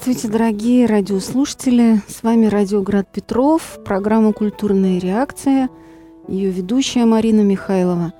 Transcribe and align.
Здравствуйте, 0.00 0.28
дорогие 0.32 0.86
радиослушатели. 0.86 2.00
С 2.06 2.22
вами 2.22 2.46
Радиоград 2.46 3.10
Петров, 3.10 3.80
программа 3.84 4.32
«Культурная 4.32 5.00
реакция», 5.00 5.68
ее 6.28 6.50
ведущая 6.50 7.04
Марина 7.04 7.40
Михайлова. 7.40 8.12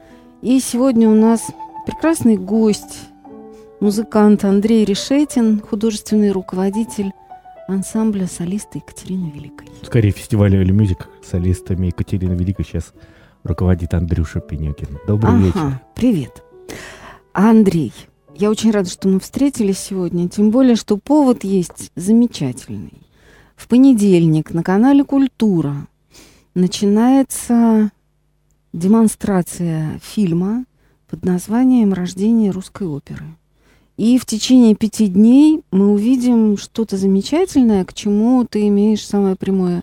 И 0.42 0.58
сегодня 0.58 1.08
у 1.08 1.14
нас 1.14 1.46
прекрасный 1.86 2.36
гость, 2.36 3.08
музыкант 3.78 4.44
Андрей 4.44 4.84
Решетин, 4.84 5.60
художественный 5.60 6.32
руководитель 6.32 7.12
ансамбля 7.68 8.26
солиста 8.26 8.78
Екатерины 8.78 9.30
Великой. 9.30 9.68
Скорее, 9.84 10.10
фестиваля 10.10 10.60
Эли 10.60 10.72
Мюзик 10.72 11.08
солистами 11.22 11.86
Екатерины 11.86 12.32
Великой 12.32 12.64
сейчас 12.64 12.92
руководит 13.44 13.94
Андрюша 13.94 14.40
Пенюкин. 14.40 14.98
Добрый 15.06 15.32
ага, 15.32 15.44
вечер. 15.44 15.80
Привет. 15.94 16.42
Андрей, 17.32 17.92
я 18.38 18.50
очень 18.50 18.70
рада, 18.70 18.88
что 18.88 19.08
мы 19.08 19.18
встретились 19.20 19.78
сегодня, 19.78 20.28
тем 20.28 20.50
более, 20.50 20.76
что 20.76 20.96
повод 20.96 21.44
есть 21.44 21.90
замечательный. 21.96 23.02
В 23.56 23.66
понедельник 23.66 24.54
на 24.54 24.62
канале 24.62 25.02
«Культура» 25.02 25.86
начинается 26.54 27.90
демонстрация 28.72 29.98
фильма 30.02 30.64
под 31.08 31.24
названием 31.24 31.92
«Рождение 31.92 32.52
русской 32.52 32.86
оперы». 32.86 33.24
И 33.96 34.16
в 34.18 34.26
течение 34.26 34.76
пяти 34.76 35.08
дней 35.08 35.62
мы 35.72 35.92
увидим 35.92 36.56
что-то 36.56 36.96
замечательное, 36.96 37.84
к 37.84 37.92
чему 37.92 38.46
ты 38.48 38.68
имеешь 38.68 39.04
самое 39.04 39.34
прямое 39.34 39.82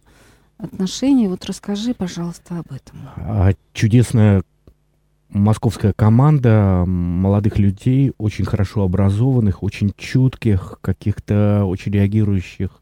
отношение. 0.58 1.28
Вот 1.28 1.44
расскажи, 1.44 1.94
пожалуйста, 1.94 2.59
об 2.59 2.72
этом. 2.72 3.09
А, 3.17 3.52
чудесная 3.73 4.44
московская 5.36 5.94
команда 5.94 6.86
молодых 6.88 7.59
людей, 7.59 8.14
очень 8.17 8.45
хорошо 8.45 8.83
образованных, 8.83 9.64
очень 9.64 9.94
чутких, 9.97 10.80
каких-то 10.81 11.66
очень 11.66 11.91
реагирующих 11.91 12.81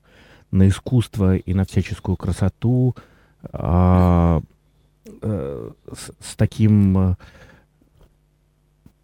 на 0.52 0.68
искусство 0.68 1.36
и 1.36 1.54
на 1.54 1.66
всяческую 1.66 2.16
красоту, 2.16 2.96
а, 3.52 4.42
а, 5.22 5.72
с, 5.92 6.12
с 6.20 6.36
таким 6.36 6.98
э, 6.98 7.16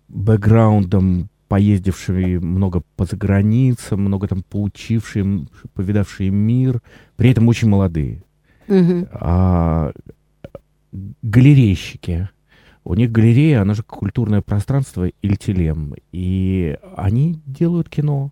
бэкграундом, 0.08 1.30
поездившие 1.48 2.40
много 2.40 2.84
по 2.96 3.06
заграницам, 3.06 4.02
много 4.02 4.28
там 4.28 4.44
поучившие, 4.44 5.48
повидавшие 5.74 6.30
мир, 6.30 6.82
при 7.16 7.32
этом 7.32 7.48
очень 7.48 7.68
молодые. 7.68 8.24
Угу. 8.68 9.08
А, 9.14 9.92
галерейщики 11.24 12.30
у 12.90 12.96
них 12.96 13.12
галерея, 13.12 13.62
она 13.62 13.76
же 13.76 13.84
культурное 13.84 14.42
пространство 14.42 15.12
Ильтилем. 15.22 15.94
И 16.12 16.76
они 16.98 17.40
делают 17.46 17.88
кино. 17.88 18.32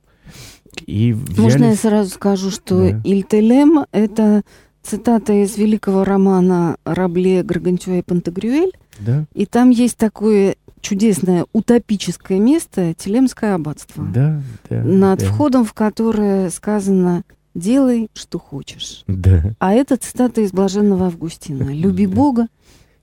И 0.88 1.14
взяли... 1.14 1.42
Можно 1.42 1.66
я 1.66 1.76
сразу 1.76 2.10
скажу, 2.10 2.50
что 2.50 2.90
да. 2.90 3.02
Ильтелем— 3.04 3.86
это 3.92 4.42
цитата 4.82 5.44
из 5.44 5.58
великого 5.58 6.04
романа 6.04 6.78
Рабле 6.86 7.44
Гаргантюа 7.44 8.00
и 8.00 8.02
Пантагрюэль. 8.02 8.72
Да. 9.00 9.26
И 9.36 9.46
там 9.46 9.70
есть 9.70 9.98
такое 9.98 10.56
чудесное 10.82 11.46
утопическое 11.54 12.40
место 12.40 12.96
Телемское 12.96 13.54
аббатство. 13.54 14.04
Да, 14.06 14.42
да. 14.72 14.84
Над 14.84 15.20
да. 15.20 15.26
входом 15.28 15.66
в 15.66 15.74
которое 15.74 16.50
сказано 16.50 17.24
«Делай, 17.54 18.10
что 18.16 18.40
хочешь». 18.40 19.04
Да. 19.06 19.52
А 19.60 19.74
это 19.74 19.98
цитата 19.98 20.42
из 20.42 20.52
Блаженного 20.52 21.06
Августина. 21.06 21.72
«Люби 21.72 22.08
Бога, 22.08 22.48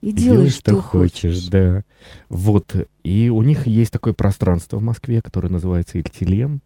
и 0.05 0.11
делай, 0.11 0.49
что, 0.49 0.73
что 0.73 0.81
хочешь. 0.83 1.21
хочешь. 1.21 1.47
Да. 1.47 1.83
Вот. 2.29 2.75
И 3.03 3.29
у 3.29 3.41
них 3.41 3.65
есть 3.65 3.91
такое 3.91 4.13
пространство 4.13 4.77
в 4.77 4.83
Москве, 4.83 5.19
которое 5.19 5.49
называется 5.49 5.97
Ильтилем. 5.97 6.61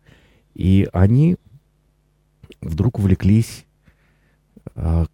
И 0.55 0.89
они 0.91 1.37
вдруг 2.59 2.99
увлеклись, 2.99 3.65
э, 4.75 5.05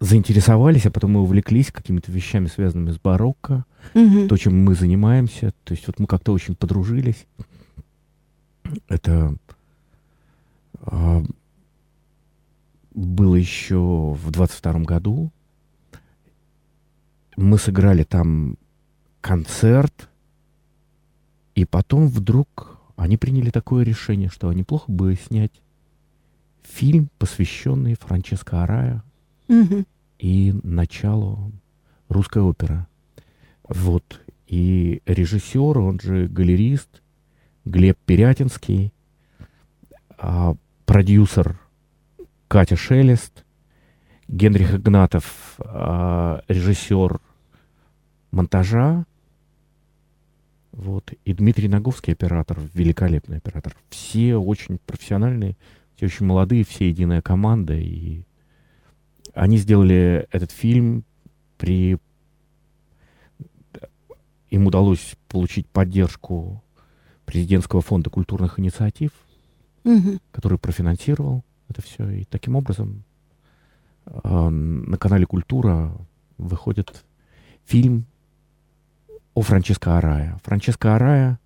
заинтересовались, 0.00 0.86
а 0.86 0.90
потом 0.90 1.12
мы 1.12 1.22
увлеклись 1.22 1.70
какими-то 1.70 2.10
вещами, 2.10 2.46
связанными 2.46 2.90
с 2.90 2.98
барокко, 2.98 3.64
угу. 3.94 4.26
то, 4.26 4.36
чем 4.36 4.64
мы 4.64 4.74
занимаемся. 4.74 5.52
То 5.62 5.74
есть 5.74 5.86
вот 5.86 6.00
мы 6.00 6.08
как-то 6.08 6.32
очень 6.32 6.56
подружились. 6.56 7.24
Это 8.88 9.36
э, 10.80 11.22
было 12.94 13.36
еще 13.36 13.78
в 14.20 14.28
22 14.32 14.80
году 14.80 15.30
мы 17.38 17.56
сыграли 17.56 18.02
там 18.02 18.56
концерт, 19.20 20.08
и 21.54 21.64
потом 21.64 22.08
вдруг 22.08 22.78
они 22.96 23.16
приняли 23.16 23.50
такое 23.50 23.84
решение, 23.84 24.28
что 24.28 24.52
неплохо 24.52 24.90
бы 24.90 25.14
снять 25.14 25.52
фильм, 26.64 27.08
посвященный 27.18 27.94
Франческо 27.94 28.64
Арая 28.64 29.04
угу. 29.46 29.84
и 30.18 30.52
началу 30.64 31.52
русской 32.08 32.42
оперы. 32.42 32.86
Вот. 33.68 34.20
И 34.48 35.00
режиссер, 35.06 35.78
он 35.78 36.00
же 36.00 36.26
галерист, 36.26 37.02
Глеб 37.64 37.98
Перятинский, 38.04 38.92
а 40.18 40.56
продюсер 40.86 41.60
Катя 42.48 42.74
Шелест, 42.74 43.44
Генрих 44.26 44.74
Игнатов, 44.74 45.54
а, 45.60 46.42
режиссер 46.48 47.20
монтажа. 48.30 49.04
Вот. 50.72 51.12
И 51.24 51.32
Дмитрий 51.34 51.68
Наговский, 51.68 52.12
оператор, 52.12 52.58
великолепный 52.74 53.38
оператор. 53.38 53.76
Все 53.90 54.36
очень 54.36 54.78
профессиональные, 54.78 55.56
все 55.96 56.06
очень 56.06 56.26
молодые, 56.26 56.64
все 56.64 56.88
единая 56.88 57.22
команда. 57.22 57.74
И 57.74 58.22
они 59.34 59.56
сделали 59.56 60.28
этот 60.30 60.50
фильм 60.50 61.04
при... 61.56 61.98
Им 64.50 64.66
удалось 64.66 65.16
получить 65.28 65.66
поддержку 65.66 66.62
президентского 67.26 67.82
фонда 67.82 68.08
культурных 68.08 68.58
инициатив, 68.58 69.10
угу. 69.84 70.18
который 70.32 70.58
профинансировал 70.58 71.44
это 71.68 71.82
все. 71.82 72.08
И 72.08 72.24
таким 72.24 72.56
образом 72.56 73.04
э, 74.06 74.48
на 74.48 74.96
канале 74.96 75.26
Культура 75.26 75.92
выходит 76.38 77.04
фильм 77.66 78.06
о 79.38 79.40
Франческо 79.40 79.96
Арая. 79.96 80.36
Франческо 80.42 80.96
Арая 80.96 81.38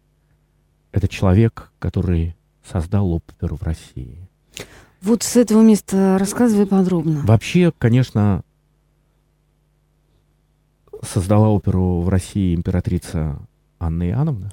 —это 0.93 1.09
человек, 1.09 1.71
который 1.79 2.35
создал 2.67 3.13
оперу 3.13 3.57
в 3.57 3.63
России. 3.65 4.31
Вот 5.03 5.23
с 5.23 5.37
этого 5.37 5.61
места 5.61 6.17
рассказывай 6.19 6.67
подробно. 6.67 7.21
Вообще, 7.27 7.71
конечно, 7.77 8.45
создала 11.03 11.51
оперу 11.51 12.01
в 12.01 12.09
России 12.09 12.55
императрица 12.55 13.39
Анна 13.79 14.09
Иоанновна. 14.09 14.51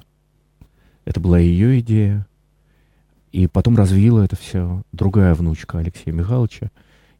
Это 1.05 1.21
была 1.21 1.39
ее 1.39 1.79
идея. 1.79 2.27
И 3.31 3.47
потом 3.47 3.77
развила 3.77 4.25
это 4.25 4.35
все 4.35 4.83
другая 4.91 5.33
внучка 5.33 5.77
Алексея 5.79 6.13
Михайловича, 6.13 6.71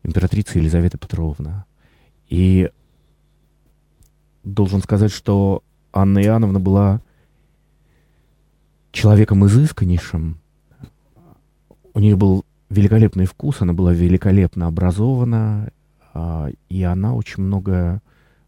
императрица 0.03 0.59
Елизавета 0.59 0.97
Петровна. 0.97 1.63
И 2.27 2.69
должен 4.43 4.81
сказать, 4.81 5.13
что 5.13 5.63
Анна 5.91 6.23
Иоанновна 6.23 6.59
была 6.59 7.01
человеком 8.91 9.45
изысканнейшим. 9.45 10.37
У 11.93 11.99
нее 11.99 12.15
был 12.15 12.45
великолепный 12.69 13.25
вкус, 13.25 13.61
она 13.61 13.73
была 13.73 13.93
великолепно 13.93 14.67
образована, 14.67 15.71
а, 16.13 16.49
и 16.69 16.83
она 16.83 17.13
очень 17.13 17.43
много 17.43 18.01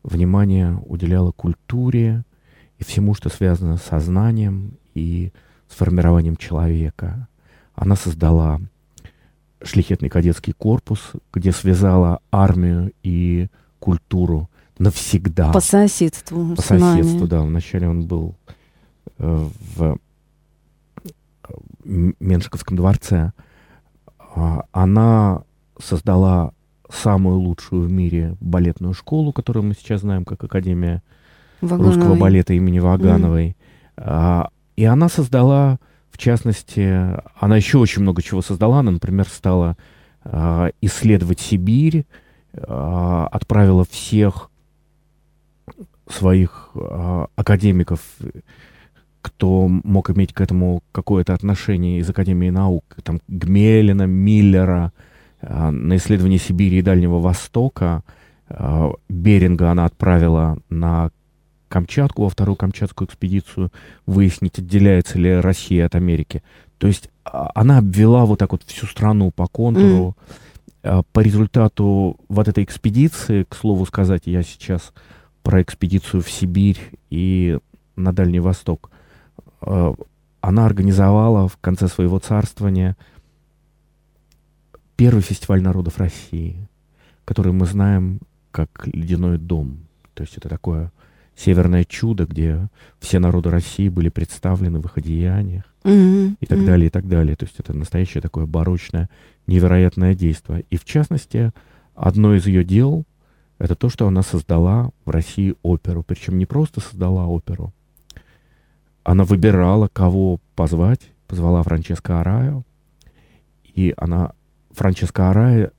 внимания 0.04 0.80
уделяла 0.86 1.32
культуре 1.32 2.24
и 2.78 2.84
всему, 2.84 3.14
что 3.14 3.30
связано 3.30 3.78
с 3.78 3.84
сознанием 3.84 4.78
и 4.94 5.32
с 5.68 5.76
формированием 5.76 6.38
человека. 6.38 7.28
Она 7.74 7.96
создала 7.96 8.60
шлихетный 9.64 10.10
кадетский 10.10 10.54
корпус, 10.54 11.12
где 11.34 11.52
связала 11.52 12.20
армию 12.32 12.94
и 13.04 13.48
культуру 13.80 14.50
навсегда. 14.82 15.52
По 15.52 15.60
соседству. 15.60 16.56
По 16.56 16.62
соседству, 16.62 17.20
нами. 17.20 17.30
да. 17.30 17.42
Вначале 17.42 17.88
он 17.88 18.06
был 18.06 18.36
э, 19.20 19.48
в 19.76 19.98
Меншиковском 21.84 22.78
дворце. 22.78 23.32
А, 24.36 24.64
она 24.72 25.44
создала 25.80 26.54
самую 26.90 27.38
лучшую 27.38 27.88
в 27.88 27.92
мире 27.92 28.36
балетную 28.42 28.94
школу, 28.94 29.32
которую 29.32 29.64
мы 29.64 29.74
сейчас 29.76 30.02
знаем 30.02 30.26
как 30.26 30.44
Академия 30.44 31.02
Вагановой. 31.62 31.96
русского 31.96 32.16
балета 32.16 32.54
имени 32.54 32.80
Вагановой. 32.80 33.56
Mm. 33.98 34.50
И 34.78 34.86
она 34.86 35.10
создала, 35.10 35.80
в 36.10 36.18
частности, 36.18 37.18
она 37.40 37.56
еще 37.56 37.78
очень 37.78 38.02
много 38.02 38.22
чего 38.22 38.42
создала. 38.42 38.80
Она, 38.80 38.92
например, 38.92 39.28
стала 39.28 39.78
а, 40.24 40.72
исследовать 40.82 41.40
Сибирь, 41.40 42.06
отправила 42.54 43.86
всех 43.86 44.51
своих 46.12 46.70
э, 46.76 47.26
академиков 47.36 48.02
кто 49.22 49.68
мог 49.68 50.10
иметь 50.10 50.34
к 50.34 50.42
этому 50.42 50.84
какое-то 50.92 51.34
отношение 51.34 52.00
из 52.00 52.10
Академии 52.10 52.50
наук, 52.50 52.84
там 53.04 53.22
Гмелина, 53.28 54.04
Миллера, 54.04 54.92
э, 55.42 55.70
на 55.70 55.96
исследование 55.98 56.40
Сибири 56.40 56.80
и 56.80 56.82
Дальнего 56.82 57.20
Востока. 57.20 58.04
Э, 58.50 58.92
Беринга 59.10 59.72
она 59.72 59.86
отправила 59.86 60.58
на 60.70 61.12
Камчатку, 61.70 62.24
во 62.24 62.30
вторую 62.30 62.58
Камчатскую 62.58 63.08
экспедицию, 63.08 63.72
выяснить, 64.06 64.60
отделяется 64.60 65.18
ли 65.18 65.36
Россия 65.36 65.86
от 65.86 65.96
Америки. 65.96 66.44
То 66.80 66.88
есть 66.88 67.10
а, 67.24 67.50
она 67.56 67.78
обвела 67.78 68.26
вот 68.26 68.40
так 68.40 68.52
вот 68.52 68.64
всю 68.66 68.88
страну 68.88 69.32
по 69.32 69.48
контуру. 69.48 70.18
Mm. 70.84 71.06
По 71.14 71.20
результату 71.20 72.18
вот 72.28 72.48
этой 72.48 72.64
экспедиции, 72.64 73.46
к 73.48 73.56
слову 73.56 73.86
сказать, 73.86 74.24
я 74.26 74.42
сейчас 74.42 74.94
про 75.44 75.62
экспедицию 75.62 76.22
в 76.22 76.30
Сибирь 76.30 76.80
и 77.10 77.58
на 77.96 78.14
Дальний 78.14 78.40
Восток, 78.40 78.92
а, 79.62 79.94
она 80.40 80.66
организовала 80.66 81.48
в 81.48 81.58
конце 81.58 81.88
своего 81.88 82.20
царствования 82.20 82.98
первый 84.96 85.22
фестиваль 85.22 85.62
народов 85.62 85.98
России, 85.98 86.68
который 87.26 87.54
мы 87.54 87.66
знаем 87.66 88.20
как 88.52 88.88
«Ледяной 88.88 89.38
дом». 89.38 89.80
То 90.14 90.24
есть 90.24 90.38
это 90.38 90.50
такое 90.50 90.92
северное 91.36 91.86
чудо, 91.86 92.26
где 92.26 92.68
все 93.00 93.20
народы 93.20 93.50
России 93.50 93.90
были 93.90 94.10
представлены 94.10 94.80
в 94.80 94.86
их 94.86 94.98
одеяниях 94.98 95.64
mm-hmm. 95.84 96.36
и 96.40 96.46
так 96.46 96.60
mm-hmm. 96.60 96.66
далее, 96.66 96.88
и 96.88 96.90
так 96.90 97.08
далее. 97.08 97.36
То 97.36 97.46
есть 97.46 97.60
это 97.60 97.74
настоящее 97.74 98.22
такое 98.22 98.46
барочное, 98.46 99.10
невероятное 99.48 100.14
действие. 100.14 100.66
И 100.70 100.78
в 100.78 100.86
частности, 100.86 101.52
одно 101.96 102.36
из 102.36 102.46
ее 102.46 102.64
дел— 102.64 103.06
это 103.62 103.76
то, 103.76 103.90
что 103.90 104.08
она 104.08 104.24
создала 104.24 104.90
в 105.06 105.12
России 105.12 105.56
оперу. 105.62 106.02
Причем 106.02 106.40
не 106.40 106.48
просто 106.48 106.82
создала 106.82 107.28
оперу. 107.28 107.72
Она 109.04 109.24
выбирала, 109.24 109.88
кого 109.88 110.40
позвать. 110.56 111.02
Позвала 111.28 111.62
Франческо 111.62 112.20
Араю. 112.20 112.66
И 113.76 113.94
она, 113.98 114.34
Франческо 114.72 115.30
Арая, 115.30 115.72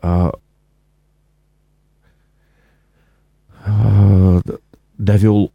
а, 0.00 0.32
а, 3.64 4.40
довел 4.96 5.52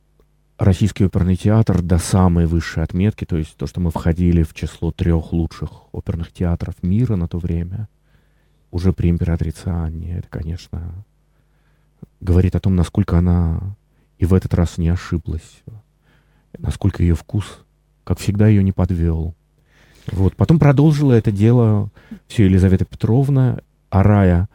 Российский 0.57 1.05
оперный 1.05 1.37
театр 1.37 1.81
до 1.81 1.97
самой 1.97 2.45
высшей 2.45 2.83
отметки, 2.83 3.25
то 3.25 3.37
есть 3.37 3.55
то, 3.55 3.67
что 3.67 3.79
мы 3.79 3.91
входили 3.91 4.43
в 4.43 4.53
число 4.53 4.91
трех 4.91 5.31
лучших 5.31 5.93
оперных 5.93 6.33
театров 6.33 6.75
мира 6.81 7.15
на 7.15 7.27
то 7.27 7.37
время, 7.37 7.87
уже 8.77 8.93
при 8.93 9.09
императрице 9.09 9.69
Анне, 9.69 10.19
это, 10.19 10.27
конечно, 10.29 10.93
говорит 12.21 12.55
о 12.55 12.59
том, 12.59 12.75
насколько 12.75 13.17
она 13.17 13.75
и 14.19 14.25
в 14.25 14.35
этот 14.35 14.53
раз 14.53 14.77
не 14.77 14.87
ошиблась, 14.87 15.63
насколько 16.59 17.01
ее 17.01 17.15
вкус, 17.15 17.65
как 18.03 18.19
всегда, 18.19 18.47
ее 18.47 18.63
не 18.63 18.71
подвел. 18.71 19.33
Вот. 20.11 20.35
Потом 20.35 20.59
продолжила 20.59 21.13
это 21.13 21.31
дело 21.31 21.89
все 22.27 22.45
Елизавета 22.45 22.85
Петровна, 22.85 23.59
Арая, 23.89 24.47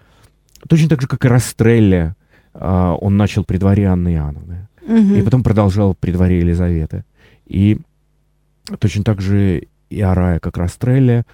точно 0.68 0.88
так 0.88 1.00
же, 1.00 1.08
как 1.08 1.24
и 1.24 1.28
Растрелля, 1.28 2.14
а, 2.54 2.94
он 2.94 3.16
начал 3.16 3.44
при 3.44 3.58
дворе 3.58 3.86
Анны 3.86 4.14
Иоанновны. 4.14 4.68
Угу. 4.82 5.14
И 5.14 5.22
потом 5.22 5.42
продолжал 5.42 5.94
при 5.94 6.12
дворе 6.12 6.38
Елизаветы. 6.38 7.04
И 7.46 7.80
точно 8.78 9.02
так 9.02 9.20
же 9.20 9.66
и 9.90 10.00
Арая, 10.00 10.38
как 10.38 10.56
Растрелли, 10.58 11.24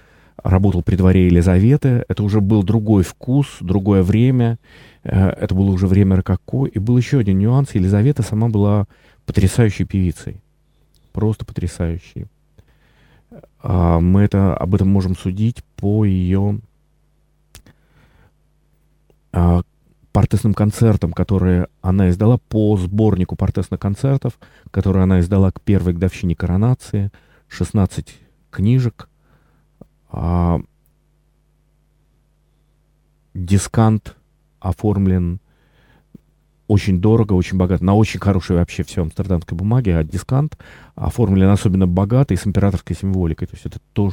работал 0.43 0.83
при 0.83 0.95
дворе 0.95 1.25
Елизаветы. 1.25 2.03
Это 2.07 2.23
уже 2.23 2.41
был 2.41 2.63
другой 2.63 3.03
вкус, 3.03 3.57
другое 3.59 4.03
время. 4.03 4.57
Э, 5.03 5.29
это 5.29 5.55
было 5.55 5.71
уже 5.71 5.87
время 5.87 6.17
рококо. 6.17 6.65
И 6.65 6.79
был 6.79 6.97
еще 6.97 7.19
один 7.19 7.39
нюанс. 7.39 7.75
Елизавета 7.75 8.23
сама 8.23 8.49
была 8.49 8.85
потрясающей 9.25 9.85
певицей. 9.85 10.41
Просто 11.11 11.45
потрясающей. 11.45 12.27
А, 13.61 13.99
мы 13.99 14.21
это, 14.21 14.55
об 14.55 14.75
этом 14.75 14.89
можем 14.89 15.15
судить 15.15 15.63
по 15.75 16.05
ее 16.05 16.59
а, 19.31 19.61
портесным 20.11 20.53
концертам, 20.53 21.13
которые 21.13 21.67
она 21.81 22.09
издала 22.09 22.37
по 22.37 22.77
сборнику 22.77 23.35
портесных 23.35 23.79
концертов, 23.79 24.39
который 24.71 25.03
она 25.03 25.19
издала 25.19 25.51
к 25.51 25.61
первой 25.61 25.93
годовщине 25.93 26.35
коронации, 26.35 27.11
16 27.47 28.17
книжек. 28.49 29.08
А, 30.09 30.59
дискант 33.33 34.15
оформлен 34.59 35.39
очень 36.67 37.01
дорого, 37.01 37.33
очень 37.33 37.57
богато, 37.57 37.83
на 37.83 37.95
очень 37.95 38.19
хорошей 38.19 38.55
вообще 38.55 38.83
все 38.83 39.01
амстердамской 39.01 39.57
бумаге, 39.57 39.97
а 39.97 40.03
дискант 40.03 40.57
оформлен 40.95 41.49
особенно 41.49 41.87
богато 41.87 42.35
и 42.35 42.37
с 42.37 42.45
императорской 42.45 42.95
символикой. 42.95 43.47
То 43.47 43.55
есть 43.55 43.65
это 43.65 43.79
то, 43.93 44.11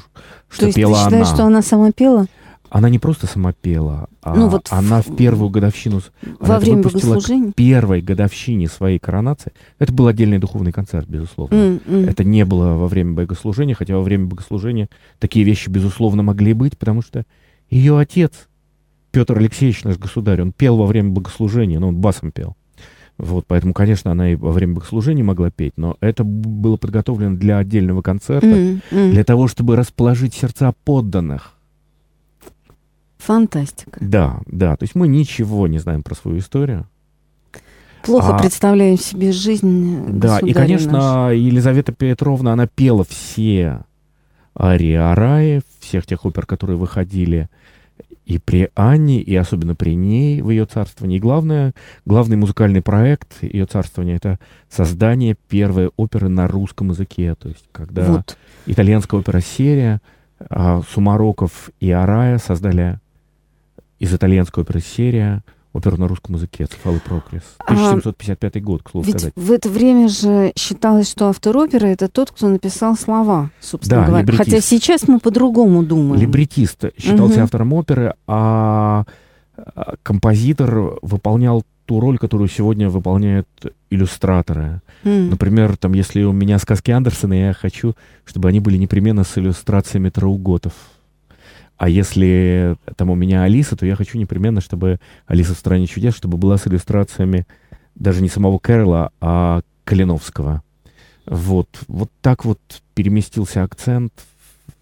что 0.48 0.60
то 0.60 0.66
есть 0.66 0.76
пела 0.76 0.94
ты 0.94 1.04
считаешь, 1.04 1.26
она. 1.26 1.34
что 1.34 1.44
она 1.44 1.62
сама 1.62 1.92
пела? 1.92 2.26
Она 2.70 2.88
не 2.88 2.98
просто 2.98 3.26
сама 3.26 3.52
пела, 3.52 4.08
а 4.22 4.34
ну, 4.34 4.48
вот 4.48 4.68
она 4.70 5.02
в, 5.02 5.08
в 5.08 5.16
первую 5.16 5.50
годовщину... 5.50 6.00
Во 6.40 6.58
время 6.58 6.82
богослужения? 6.82 7.52
К 7.52 7.54
первой 7.54 8.00
годовщине 8.00 8.68
своей 8.68 8.98
коронации. 8.98 9.52
Это 9.78 9.92
был 9.92 10.06
отдельный 10.08 10.38
духовный 10.38 10.72
концерт, 10.72 11.08
безусловно. 11.08 11.54
Mm, 11.54 11.82
mm. 11.86 12.10
Это 12.10 12.24
не 12.24 12.44
было 12.44 12.74
во 12.74 12.88
время 12.88 13.12
богослужения, 13.14 13.74
хотя 13.74 13.94
во 13.94 14.02
время 14.02 14.26
богослужения 14.26 14.88
такие 15.18 15.44
вещи, 15.44 15.68
безусловно, 15.68 16.22
могли 16.22 16.52
быть, 16.52 16.76
потому 16.76 17.02
что 17.02 17.24
ее 17.70 17.98
отец, 17.98 18.32
Петр 19.12 19.38
Алексеевич, 19.38 19.84
наш 19.84 19.98
государь, 19.98 20.42
он 20.42 20.52
пел 20.52 20.76
во 20.76 20.86
время 20.86 21.10
богослужения, 21.10 21.78
но 21.78 21.88
он 21.88 21.96
басом 21.96 22.32
пел. 22.32 22.56
Вот, 23.18 23.46
поэтому, 23.46 23.72
конечно, 23.72 24.10
она 24.10 24.32
и 24.32 24.34
во 24.34 24.52
время 24.52 24.74
богослужения 24.74 25.24
могла 25.24 25.50
петь, 25.50 25.72
но 25.76 25.96
это 26.00 26.22
было 26.22 26.76
подготовлено 26.76 27.36
для 27.36 27.58
отдельного 27.58 28.02
концерта, 28.02 28.46
mm, 28.46 28.80
mm. 28.90 29.10
для 29.12 29.24
того, 29.24 29.48
чтобы 29.48 29.76
расположить 29.76 30.34
сердца 30.34 30.74
подданных 30.84 31.55
Фантастика. 33.26 33.98
Да, 34.00 34.40
да. 34.46 34.76
То 34.76 34.84
есть 34.84 34.94
мы 34.94 35.08
ничего 35.08 35.66
не 35.66 35.78
знаем 35.78 36.04
про 36.04 36.14
свою 36.14 36.38
историю. 36.38 36.86
Плохо 38.04 38.36
а, 38.36 38.38
представляем 38.38 38.96
себе 38.96 39.32
жизнь. 39.32 40.18
Да, 40.20 40.38
и, 40.38 40.52
конечно, 40.52 40.92
наш. 40.92 41.32
Елизавета 41.34 41.90
Петровна, 41.90 42.52
она 42.52 42.68
пела 42.68 43.04
все 43.04 43.80
арии 44.56 44.94
Араи, 44.94 45.62
всех 45.80 46.06
тех 46.06 46.24
опер, 46.24 46.46
которые 46.46 46.76
выходили 46.76 47.48
и 48.26 48.38
при 48.38 48.70
Анне, 48.76 49.20
и 49.20 49.34
особенно 49.34 49.74
при 49.74 49.96
ней 49.96 50.40
в 50.40 50.50
ее 50.50 50.64
царствовании. 50.64 51.16
И 51.16 51.20
главное, 51.20 51.74
главный 52.04 52.36
музыкальный 52.36 52.80
проект 52.80 53.42
ее 53.42 53.66
царствования— 53.66 54.16
это 54.16 54.38
создание 54.70 55.36
первой 55.48 55.90
оперы 55.96 56.28
на 56.28 56.46
русском 56.46 56.90
языке. 56.90 57.34
То 57.34 57.48
есть 57.48 57.64
когда 57.72 58.04
вот. 58.04 58.36
итальянская 58.66 59.18
опера-серия 59.18 60.00
а, 60.48 60.82
Сумароков 60.88 61.70
и 61.80 61.90
Арая 61.90 62.38
создали 62.38 63.00
из 63.98 64.14
итальянской 64.14 64.62
оперы 64.62 64.80
«Серия», 64.80 65.42
оперу 65.72 65.98
на 65.98 66.08
русском 66.08 66.34
языке 66.34 66.66
«Цефалы 66.66 67.00
Проклис». 67.00 67.42
1755 67.58 68.56
а, 68.56 68.60
год, 68.60 68.82
к 68.82 68.90
слову 68.90 69.06
ведь 69.06 69.16
сказать. 69.16 69.34
в 69.36 69.52
это 69.52 69.68
время 69.68 70.08
же 70.08 70.52
считалось, 70.56 71.10
что 71.10 71.28
автор 71.28 71.56
оперы— 71.56 71.88
это 71.88 72.08
тот, 72.08 72.30
кто 72.30 72.48
написал 72.48 72.96
слова, 72.96 73.50
собственно 73.60 74.00
да, 74.02 74.06
говоря. 74.06 74.22
Либретист. 74.22 74.44
Хотя 74.44 74.60
сейчас 74.60 75.08
мы 75.08 75.20
по-другому 75.20 75.82
думаем. 75.82 76.20
Либретист 76.20 76.84
считался 76.98 77.36
угу. 77.36 77.42
автором 77.42 77.72
оперы, 77.74 78.14
а, 78.26 79.04
а 79.56 79.94
композитор 80.02 80.98
выполнял 81.02 81.64
ту 81.86 82.00
роль, 82.00 82.18
которую 82.18 82.48
сегодня 82.48 82.90
выполняют 82.90 83.48
иллюстраторы. 83.90 84.82
Mm. 85.04 85.30
Например, 85.30 85.76
там, 85.76 85.94
если 85.94 86.24
у 86.24 86.32
меня 86.32 86.58
сказки 86.58 86.90
Андерсона, 86.90 87.34
я 87.34 87.52
хочу, 87.54 87.94
чтобы 88.24 88.48
они 88.48 88.60
были 88.60 88.76
непременно 88.76 89.22
с 89.22 89.38
иллюстрациями 89.38 90.10
Трауготов. 90.10 90.72
А 91.76 91.88
если 91.88 92.76
там 92.96 93.10
у 93.10 93.14
меня 93.14 93.42
Алиса, 93.42 93.76
то 93.76 93.84
я 93.84 93.96
хочу 93.96 94.18
непременно, 94.18 94.60
чтобы 94.60 94.98
Алиса 95.26 95.54
в 95.54 95.58
«Стране 95.58 95.86
чудес», 95.86 96.14
чтобы 96.14 96.38
была 96.38 96.56
с 96.56 96.66
иллюстрациями 96.66 97.46
даже 97.94 98.22
не 98.22 98.28
самого 98.28 98.58
Кэрола, 98.58 99.12
а 99.20 99.62
Калиновского. 99.84 100.62
Вот, 101.26 101.68
вот 101.88 102.10
так 102.22 102.44
вот 102.44 102.60
переместился 102.94 103.62
акцент. 103.62 104.12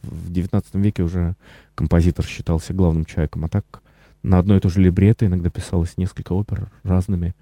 В 0.02 0.30
XIX 0.30 0.62
веке 0.74 1.02
уже 1.02 1.34
композитор 1.74 2.24
считался 2.24 2.74
главным 2.74 3.04
человеком, 3.04 3.44
а 3.44 3.48
так 3.48 3.82
на 4.22 4.38
одно 4.38 4.56
и 4.56 4.60
то 4.60 4.68
же 4.68 4.80
либретто 4.80 5.26
иногда 5.26 5.50
писалось 5.50 5.96
несколько 5.96 6.32
опер 6.32 6.70
разными, 6.82 7.34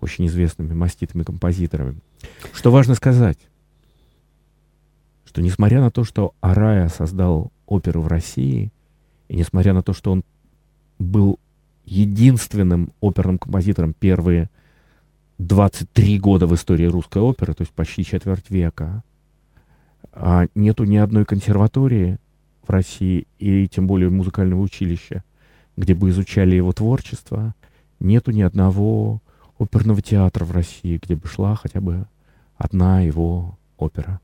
очень 0.00 0.26
известными 0.26 0.72
маститыми 0.72 1.22
композиторами. 1.22 1.96
Что 2.52 2.70
важно 2.70 2.94
сказать, 2.94 3.38
что 5.26 5.42
несмотря 5.42 5.80
на 5.80 5.90
то, 5.90 6.04
что 6.04 6.34
Арая 6.40 6.88
создал 6.88 7.52
оперу 7.66 8.02
в 8.02 8.08
России, 8.08 8.72
и 9.30 9.36
несмотря 9.36 9.72
на 9.72 9.82
то, 9.82 9.92
что 9.92 10.10
он 10.10 10.24
был 10.98 11.38
единственным 11.84 12.92
оперным 13.00 13.38
композитором 13.38 13.94
первые 13.94 14.50
23 15.38 16.18
года 16.18 16.48
в 16.48 16.54
истории 16.56 16.86
русской 16.86 17.22
оперы, 17.22 17.54
то 17.54 17.62
есть 17.62 17.72
почти 17.72 18.04
четверть 18.04 18.50
века, 18.50 19.04
а 20.12 20.46
нету 20.56 20.82
ни 20.82 20.96
одной 20.96 21.24
консерватории 21.24 22.18
в 22.66 22.70
России, 22.70 23.28
и 23.38 23.68
тем 23.68 23.86
более 23.86 24.10
музыкального 24.10 24.60
училища, 24.60 25.22
где 25.76 25.94
бы 25.94 26.10
изучали 26.10 26.56
его 26.56 26.72
творчество, 26.72 27.54
нету 28.00 28.32
ни 28.32 28.42
одного 28.42 29.22
оперного 29.60 30.02
театра 30.02 30.44
в 30.44 30.50
России, 30.50 30.98
где 31.00 31.14
бы 31.14 31.28
шла 31.28 31.54
хотя 31.54 31.80
бы 31.80 32.08
одна 32.56 33.00
его 33.02 33.56
опера. 33.78 34.20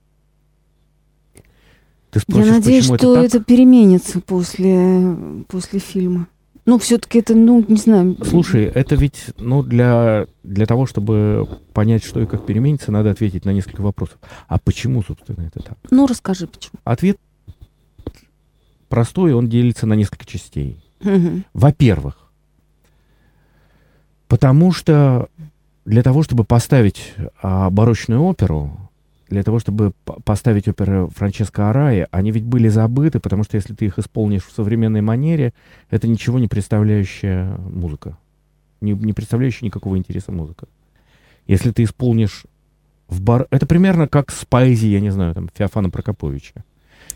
Ты 2.17 2.21
спросишь, 2.21 2.47
Я 2.47 2.53
надеюсь, 2.55 2.85
что 2.87 2.95
это, 2.95 3.37
это 3.37 3.45
переменится 3.45 4.21
после, 4.21 5.17
после 5.49 5.81
фильма. 5.81 6.29
Ну, 6.65 6.79
все-таки 6.79 7.19
это, 7.19 7.35
ну, 7.35 7.63
не 7.69 7.77
знаю. 7.77 8.17
Слушай, 8.25 8.65
это 8.65 8.95
ведь, 8.95 9.27
ну, 9.37 9.63
для, 9.63 10.27
для 10.43 10.65
того, 10.65 10.87
чтобы 10.87 11.47
понять, 11.75 12.03
что 12.03 12.23
и 12.23 12.27
как 12.27 12.47
переменится, 12.47 12.91
надо 12.91 13.11
ответить 13.11 13.45
на 13.45 13.51
несколько 13.51 13.83
вопросов. 13.83 14.17
А 14.49 14.59
почему, 14.59 15.03
собственно, 15.03 15.43
это 15.47 15.63
так? 15.63 15.77
Ну, 15.91 16.07
расскажи, 16.07 16.47
почему. 16.47 16.81
Ответ 16.85 17.19
простой, 18.89 19.35
он 19.35 19.51
делится 19.51 19.87
на 19.87 19.93
несколько 19.93 20.25
частей. 20.25 20.83
Угу. 21.03 21.43
Во-первых, 21.53 22.31
потому 24.27 24.73
что 24.73 25.29
для 25.85 26.03
того, 26.03 26.23
чтобы 26.23 26.45
поставить 26.45 27.13
а, 27.43 27.69
барочную 27.69 28.23
оперу, 28.23 28.86
для 29.29 29.43
того, 29.43 29.59
чтобы 29.59 29.93
поставить 30.25 30.69
оперы 30.69 31.09
Франческо 31.09 31.71
Араи, 31.71 32.07
они 32.11 32.31
ведь 32.31 32.45
были 32.45 32.69
забыты, 32.69 33.19
потому 33.19 33.43
что 33.43 33.57
если 33.57 33.75
ты 33.75 33.87
их 33.87 33.99
исполнишь 33.99 34.45
в 34.45 34.53
современной 34.53 35.01
манере, 35.01 35.53
это 35.91 36.07
ничего 36.07 36.39
не 36.39 36.49
представляющая 36.49 37.57
музыка. 37.59 38.19
Не, 38.81 38.93
не 38.93 39.13
представляющая 39.13 39.67
никакого 39.67 39.99
интереса 39.99 40.31
музыка. 40.31 40.67
Если 41.47 41.73
ты 41.73 41.83
исполнишь 41.83 42.45
в 43.09 43.21
бар... 43.21 43.47
Это 43.51 43.67
примерно 43.67 44.07
как 44.07 44.31
с 44.31 44.45
поэзией, 44.45 44.93
я 44.93 45.01
не 45.01 45.11
знаю, 45.11 45.35
там, 45.35 45.49
Феофана 45.55 45.91
Прокоповича. 45.91 46.65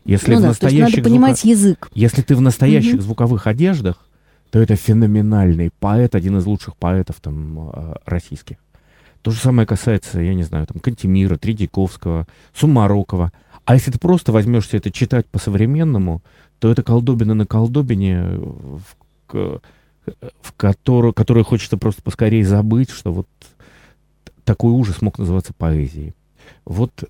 Если 0.05 0.33
ну 0.33 0.39
в 0.39 0.43
да, 0.43 0.49
настоящих 0.49 0.97
надо 0.99 1.09
понимать 1.09 1.39
звука... 1.39 1.49
язык. 1.49 1.91
Если 1.95 2.23
ты 2.23 2.35
в 2.35 2.41
настоящих 2.41 2.95
угу. 2.95 3.03
звуковых 3.03 3.47
одеждах, 3.47 4.09
то 4.51 4.59
это 4.59 4.75
феноменальный 4.75 5.71
поэт, 5.79 6.15
один 6.15 6.39
из 6.39 6.47
лучших 6.47 6.77
поэтов 6.77 7.21
там 7.21 7.71
э, 7.71 7.95
российских. 8.05 8.57
То 9.23 9.31
же 9.31 9.41
самое 9.41 9.67
касается, 9.67 10.21
я 10.21 10.35
не 10.35 10.45
знаю, 10.45 10.67
там, 10.67 10.81
Кантемира, 10.81 11.37
Тредяковского, 11.37 12.27
Сумарокова. 12.55 13.33
А 13.65 13.75
если 13.75 13.91
ты 13.91 13.99
просто 13.99 14.33
возьмешься 14.33 14.79
это 14.79 14.91
читать 14.91 15.27
по-современному, 15.27 16.23
то 16.59 16.71
это 16.71 16.83
колдобина 16.83 17.35
на 17.35 17.47
колдобине, 17.47 18.23
в, 18.23 18.81
в 19.29 20.53
которую, 20.57 21.13
которую 21.13 21.45
хочется 21.45 21.77
просто 21.77 22.03
поскорее 22.03 22.45
забыть, 22.45 22.91
что 22.91 23.13
вот 23.13 23.27
такой 24.45 24.73
ужас 24.73 25.03
мог 25.03 25.19
называться 25.19 25.53
поэзией. 25.53 26.15
Вот, 26.65 27.05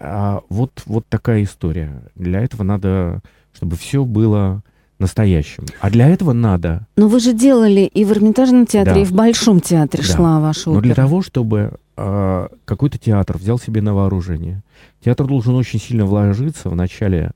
а, 0.00 0.42
вот, 0.48 0.82
вот 0.86 1.06
такая 1.08 1.44
история. 1.44 2.02
Для 2.14 2.40
этого 2.40 2.62
надо, 2.62 3.20
чтобы 3.52 3.76
все 3.76 4.04
было 4.04 4.62
настоящим. 5.04 5.66
А 5.80 5.90
для 5.90 6.08
этого 6.08 6.32
надо... 6.32 6.86
Но 6.96 7.08
вы 7.08 7.20
же 7.20 7.34
делали 7.34 7.82
и 7.82 8.04
в 8.04 8.12
Эрмитажном 8.12 8.66
театре, 8.66 8.94
да. 8.94 9.00
и 9.02 9.04
в 9.04 9.12
Большом 9.12 9.60
театре 9.60 10.02
да. 10.02 10.14
шла 10.14 10.40
ваша 10.40 10.70
опера. 10.70 10.74
Но 10.74 10.80
для 10.80 10.94
того, 10.94 11.22
чтобы 11.22 11.74
э, 11.96 12.48
какой-то 12.64 12.98
театр 12.98 13.36
взял 13.36 13.58
себе 13.58 13.82
на 13.82 13.94
вооружение, 13.94 14.62
театр 15.04 15.26
должен 15.26 15.54
очень 15.54 15.78
сильно 15.78 16.06
вложиться 16.06 16.70
вначале 16.70 17.32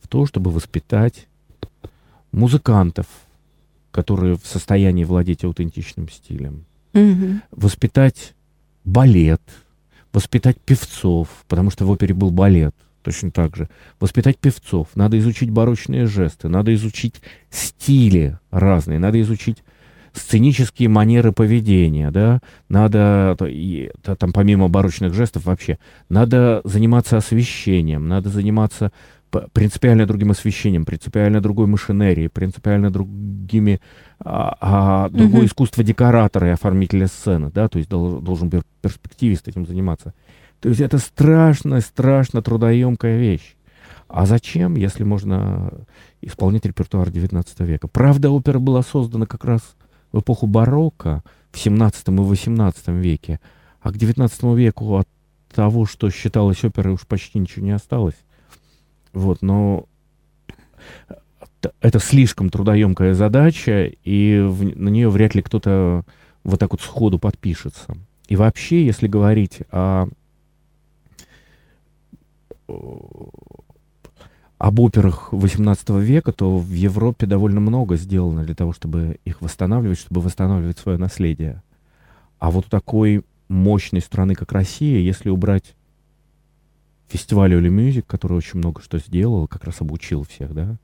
в 0.00 0.08
то, 0.08 0.26
чтобы 0.26 0.50
воспитать 0.50 1.28
музыкантов, 2.32 3.06
которые 3.92 4.36
в 4.36 4.44
состоянии 4.44 5.04
владеть 5.04 5.44
аутентичным 5.44 6.08
стилем, 6.08 6.64
угу. 6.92 7.40
воспитать 7.52 8.34
балет, 8.84 9.42
воспитать 10.12 10.58
певцов, 10.58 11.28
потому 11.46 11.70
что 11.70 11.86
в 11.86 11.90
опере 11.90 12.14
был 12.14 12.30
балет– 12.30 12.74
точно 13.02 13.30
так 13.30 13.56
же. 13.56 13.68
Воспитать 14.00 14.38
певцов, 14.38 14.88
надо 14.94 15.18
изучить 15.18 15.50
барочные 15.50 16.06
жесты, 16.06 16.48
надо 16.48 16.74
изучить 16.74 17.22
стили 17.50 18.38
разные, 18.50 18.98
надо 18.98 19.20
изучить 19.20 19.62
сценические 20.12 20.88
манеры 20.88 21.32
поведения, 21.32 22.10
да, 22.10 22.40
надо, 22.68 23.36
и, 23.46 23.90
там 24.18 24.32
помимо 24.32 24.68
барочных 24.68 25.14
жестов 25.14 25.46
вообще, 25.46 25.78
надо 26.08 26.60
заниматься 26.64 27.16
освещением, 27.16 28.08
надо 28.08 28.28
заниматься 28.28 28.92
принципиально 29.52 30.06
другим 30.06 30.30
освещением, 30.30 30.84
принципиально 30.84 31.40
другой 31.40 31.66
машинерией, 31.66 32.28
принципиально 32.28 32.90
другими, 32.90 33.80
а, 34.20 34.56
а, 34.60 35.08
другое 35.08 35.42
mm-hmm. 35.42 35.46
искусство 35.46 35.82
декоратора 35.82 36.48
и 36.48 36.52
оформителя 36.52 37.06
сцены, 37.06 37.50
да, 37.50 37.68
то 37.68 37.78
есть 37.78 37.88
должен 37.88 38.50
перспективист 38.82 39.48
этим 39.48 39.66
заниматься. 39.66 40.12
То 40.62 40.68
есть 40.68 40.80
это 40.80 40.98
страшно, 40.98 41.80
страшно 41.80 42.40
трудоемкая 42.40 43.18
вещь. 43.18 43.56
А 44.06 44.26
зачем, 44.26 44.76
если 44.76 45.02
можно 45.02 45.72
исполнять 46.20 46.64
репертуар 46.64 47.08
XIX 47.08 47.44
века? 47.66 47.88
Правда, 47.88 48.30
опера 48.30 48.60
была 48.60 48.82
создана 48.82 49.26
как 49.26 49.44
раз 49.44 49.74
в 50.12 50.20
эпоху 50.20 50.46
барокко, 50.46 51.24
в 51.50 51.56
XVII 51.56 51.92
и 52.06 52.48
XVIII 52.48 53.00
веке, 53.00 53.40
а 53.80 53.90
к 53.90 53.96
XIX 53.96 54.56
веку 54.56 54.98
от 54.98 55.08
того, 55.52 55.84
что 55.84 56.10
считалось 56.10 56.62
оперой, 56.62 56.94
уж 56.94 57.08
почти 57.08 57.40
ничего 57.40 57.66
не 57.66 57.72
осталось. 57.72 58.14
Вот, 59.12 59.42
но 59.42 59.86
это 61.80 61.98
слишком 61.98 62.50
трудоемкая 62.50 63.14
задача, 63.14 63.90
и 64.04 64.38
в, 64.38 64.62
на 64.78 64.90
нее 64.90 65.10
вряд 65.10 65.34
ли 65.34 65.42
кто-то 65.42 66.04
вот 66.44 66.60
так 66.60 66.70
вот 66.70 66.82
сходу 66.82 67.18
подпишется. 67.18 67.96
И 68.28 68.36
вообще, 68.36 68.86
если 68.86 69.08
говорить 69.08 69.62
о 69.72 70.06
об 74.58 74.78
операх 74.78 75.32
XVIII 75.32 76.00
века, 76.00 76.32
то 76.32 76.56
в 76.58 76.70
Европе 76.70 77.26
довольно 77.26 77.58
много 77.58 77.96
сделано 77.96 78.44
для 78.44 78.54
того, 78.54 78.72
чтобы 78.72 79.18
их 79.24 79.40
восстанавливать, 79.40 79.98
чтобы 79.98 80.20
восстанавливать 80.20 80.78
свое 80.78 80.98
наследие. 80.98 81.62
А 82.38 82.50
вот 82.52 82.66
у 82.66 82.70
такой 82.70 83.24
мощной 83.48 84.00
страны, 84.00 84.34
как 84.36 84.52
Россия, 84.52 85.00
если 85.00 85.30
убрать 85.30 85.74
фестиваль 87.08 87.54
Оли 87.56 87.68
Мюзик, 87.68 88.06
который 88.06 88.36
очень 88.36 88.58
много 88.58 88.80
что 88.80 88.98
сделал, 88.98 89.48
как 89.48 89.64
раз 89.64 89.80
обучил 89.80 90.24
всех, 90.24 90.54
да, 90.54 90.76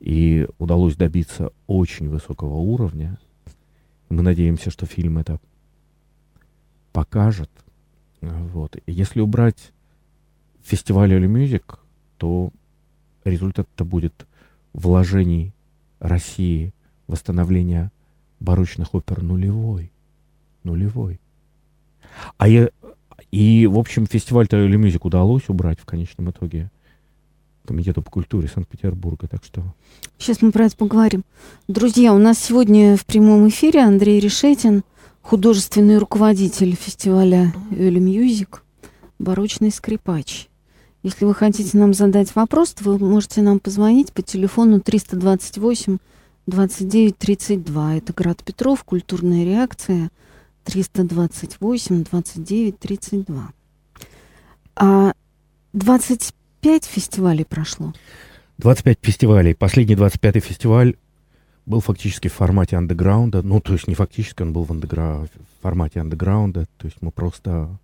и 0.00 0.46
удалось 0.58 0.94
добиться 0.94 1.50
очень 1.66 2.08
высокого 2.08 2.54
уровня. 2.56 3.18
Мы 4.10 4.22
надеемся, 4.22 4.70
что 4.70 4.86
фильм 4.86 5.18
это 5.18 5.40
покажет. 6.92 7.50
Вот. 8.20 8.76
Если 8.86 9.20
убрать 9.20 9.72
фестиваля 10.68 11.18
All 11.18 11.26
Music, 11.26 11.78
то 12.18 12.50
результат-то 13.24 13.84
будет 13.84 14.26
вложений 14.74 15.52
России 15.98 16.72
восстановления 17.06 17.90
барочных 18.38 18.94
опер 18.94 19.22
нулевой. 19.22 19.90
Нулевой. 20.64 21.20
А 22.36 22.48
я, 22.48 22.68
и, 23.30 23.66
в 23.66 23.78
общем, 23.78 24.06
фестиваль 24.06 24.46
All 24.46 24.68
Music 24.68 25.00
удалось 25.02 25.48
убрать 25.48 25.80
в 25.80 25.86
конечном 25.86 26.30
итоге 26.30 26.70
Комитету 27.64 28.00
по 28.00 28.10
культуре 28.10 28.48
Санкт-Петербурга, 28.48 29.28
так 29.28 29.44
что... 29.44 29.62
Сейчас 30.18 30.40
мы 30.40 30.52
про 30.52 30.64
это 30.66 30.76
поговорим. 30.76 31.22
Друзья, 31.66 32.14
у 32.14 32.18
нас 32.18 32.38
сегодня 32.38 32.96
в 32.96 33.04
прямом 33.04 33.46
эфире 33.48 33.80
Андрей 33.80 34.20
Решетин, 34.20 34.84
художественный 35.20 35.98
руководитель 35.98 36.74
фестиваля 36.74 37.52
Early 37.70 37.98
Music, 37.98 38.60
барочный 39.18 39.70
скрипач. 39.70 40.47
Если 41.08 41.24
вы 41.24 41.34
хотите 41.34 41.78
нам 41.78 41.94
задать 41.94 42.34
вопрос, 42.34 42.74
то 42.74 42.84
вы 42.84 42.98
можете 42.98 43.40
нам 43.40 43.60
позвонить 43.60 44.12
по 44.12 44.20
телефону 44.20 44.78
328 44.78 45.96
29 46.46 47.16
32. 47.16 47.96
Это 47.96 48.12
Град 48.12 48.44
Петров, 48.44 48.84
культурная 48.84 49.42
реакция 49.42 50.10
328 50.64 52.04
29 52.04 52.78
32. 52.78 53.52
А 54.76 55.12
25 55.72 56.84
фестивалей 56.84 57.46
прошло? 57.46 57.94
25 58.58 58.98
фестивалей. 59.00 59.54
Последний 59.54 59.94
25-й 59.94 60.40
фестиваль 60.40 60.96
был 61.64 61.80
фактически 61.80 62.28
в 62.28 62.34
формате 62.34 62.76
андеграунда. 62.76 63.40
Ну, 63.40 63.62
то 63.62 63.72
есть 63.72 63.88
не 63.88 63.94
фактически, 63.94 64.42
он 64.42 64.52
был 64.52 64.64
в, 64.64 64.72
андегра... 64.72 65.20
в 65.24 65.62
формате 65.62 66.00
андеграунда. 66.00 66.66
То 66.76 66.86
есть 66.86 66.98
мы 67.00 67.12
просто 67.12 67.78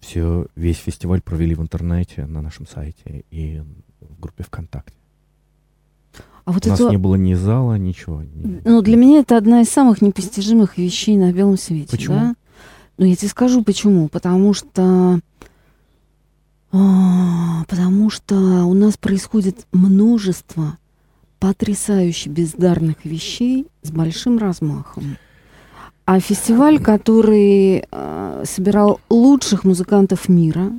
все, 0.00 0.46
весь 0.56 0.78
фестиваль 0.78 1.20
провели 1.20 1.54
в 1.54 1.62
интернете, 1.62 2.26
на 2.26 2.42
нашем 2.42 2.66
сайте 2.66 3.24
и 3.30 3.62
в 4.00 4.20
группе 4.20 4.44
ВКонтакте. 4.44 4.94
А 6.44 6.52
вот 6.52 6.66
У 6.66 6.70
это... 6.70 6.82
нас 6.82 6.90
не 6.90 6.98
было 6.98 7.14
ни 7.14 7.34
зала, 7.34 7.74
ничего. 7.74 8.22
Ни... 8.22 8.60
Ну, 8.64 8.82
для 8.82 8.96
меня 8.96 9.20
это 9.20 9.36
одна 9.36 9.60
из 9.60 9.68
самых 9.68 10.02
непостижимых 10.02 10.78
вещей 10.78 11.16
на 11.16 11.32
белом 11.32 11.56
свете. 11.56 11.90
Почему? 11.90 12.16
Да? 12.16 12.34
Ну, 12.98 13.06
я 13.06 13.14
тебе 13.14 13.28
скажу 13.28 13.62
почему. 13.62 14.08
Потому 14.08 14.52
что... 14.54 15.20
А, 16.72 17.64
потому 17.68 18.10
что 18.10 18.36
у 18.64 18.74
нас 18.74 18.96
происходит 18.96 19.66
множество 19.72 20.78
потрясающе 21.38 22.30
бездарных 22.30 23.04
вещей 23.04 23.66
с 23.82 23.90
большим 23.90 24.38
размахом. 24.38 25.16
А 26.04 26.20
фестиваль, 26.20 26.80
который 26.80 27.84
э, 27.90 28.29
собирал 28.44 29.00
лучших 29.08 29.64
музыкантов 29.64 30.28
мира, 30.28 30.72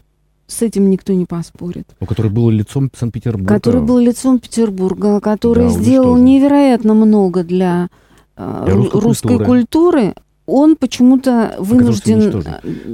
с 0.48 0.62
этим 0.62 0.90
никто 0.90 1.14
не 1.14 1.26
поспорит. 1.26 1.88
У 2.00 2.06
который 2.06 2.30
был 2.30 2.50
лицом 2.50 2.92
Санкт-Петербурга. 2.94 3.54
Который 3.54 3.82
был 3.82 4.00
лицом 4.00 4.40
Петербурга, 4.40 5.22
который 5.22 5.68
да, 5.68 5.70
сделал 5.70 6.18
невероятно 6.18 6.94
много 6.94 7.44
для, 7.44 7.90
э, 8.36 8.64
для 8.66 8.76
русской, 8.76 9.02
русской 9.02 9.28
культуры. 9.38 9.46
культуры. 9.46 10.14
он 10.46 10.76
почему-то 10.76 11.56
вынужден... 11.58 12.44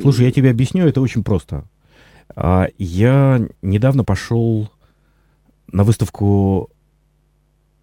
Слушай, 0.01 0.25
я 0.25 0.31
тебе 0.31 0.51
объясню, 0.51 0.85
это 0.85 1.01
очень 1.01 1.23
просто. 1.23 1.63
А, 2.35 2.67
я 2.77 3.41
недавно 3.63 4.03
пошел 4.03 4.69
на 5.71 5.83
выставку 5.83 6.69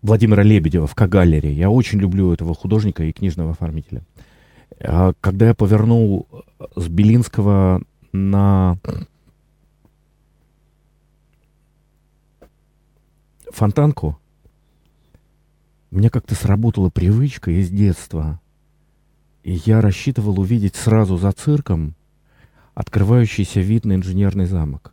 Владимира 0.03 0.43
Лебедева 0.43 0.87
в 0.87 0.95
Кагалере. 0.95 1.53
Я 1.53 1.71
очень 1.71 1.99
люблю 1.99 2.33
этого 2.33 2.55
художника 2.55 3.03
и 3.05 3.13
книжного 3.13 3.53
оформителя. 3.53 4.03
А, 4.81 5.13
когда 5.21 5.49
я 5.49 5.55
повернул 5.55 6.27
с 6.77 6.89
Белинского 6.89 7.83
на 8.13 8.79
фонтанку, 13.51 14.19
у 15.91 15.97
меня 15.97 16.11
как-то 16.11 16.35
сработала 16.35 16.91
привычка 16.91 17.53
из 17.53 17.71
детства. 17.71 18.41
И 19.45 19.53
я 19.65 19.81
рассчитывал 19.81 20.41
увидеть 20.41 20.75
сразу 20.75 21.17
за 21.19 21.31
цирком 21.33 21.95
открывающийся 22.75 23.61
вид 23.61 23.85
на 23.85 23.95
инженерный 23.95 24.47
замок. 24.47 24.93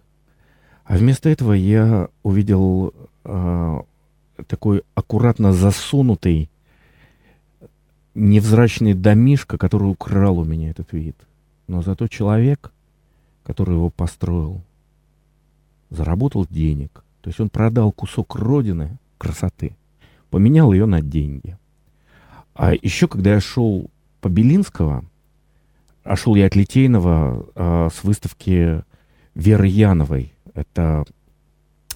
А 0.84 0.98
вместо 0.98 1.30
этого 1.30 1.54
я 1.54 2.10
увидел 2.22 2.94
э, 3.24 3.80
такой 4.46 4.84
аккуратно 4.94 5.54
засунутый 5.54 6.51
невзрачный 8.14 8.94
домишко, 8.94 9.58
который 9.58 9.90
украл 9.90 10.40
у 10.40 10.46
меня 10.46 10.70
этот 10.70 10.94
вид. 10.94 11.16
Но 11.68 11.82
зато 11.82 12.08
человек, 12.08 12.72
который 13.44 13.76
его 13.76 13.90
построил, 13.90 14.62
заработал 15.90 16.46
денег. 16.50 17.04
То 17.22 17.30
есть 17.30 17.40
он 17.40 17.50
продал 17.50 17.92
кусок 17.92 18.36
родины 18.36 18.98
красоты, 19.18 19.76
поменял 20.30 20.74
ее 20.74 20.86
на 20.86 21.02
деньги. 21.02 21.58
А 22.56 22.74
еще, 22.74 23.08
когда 23.08 23.34
я 23.34 23.40
шел 23.40 23.90
по 24.20 24.28
Белинского, 24.30 25.06
а 26.04 26.16
шел 26.16 26.36
я 26.36 26.48
от 26.48 26.56
Литейного 26.56 27.46
а, 27.56 27.90
с 27.90 28.04
выставки 28.04 28.84
Веры 29.36 29.68
Яновой. 29.68 30.34
Это 30.54 31.06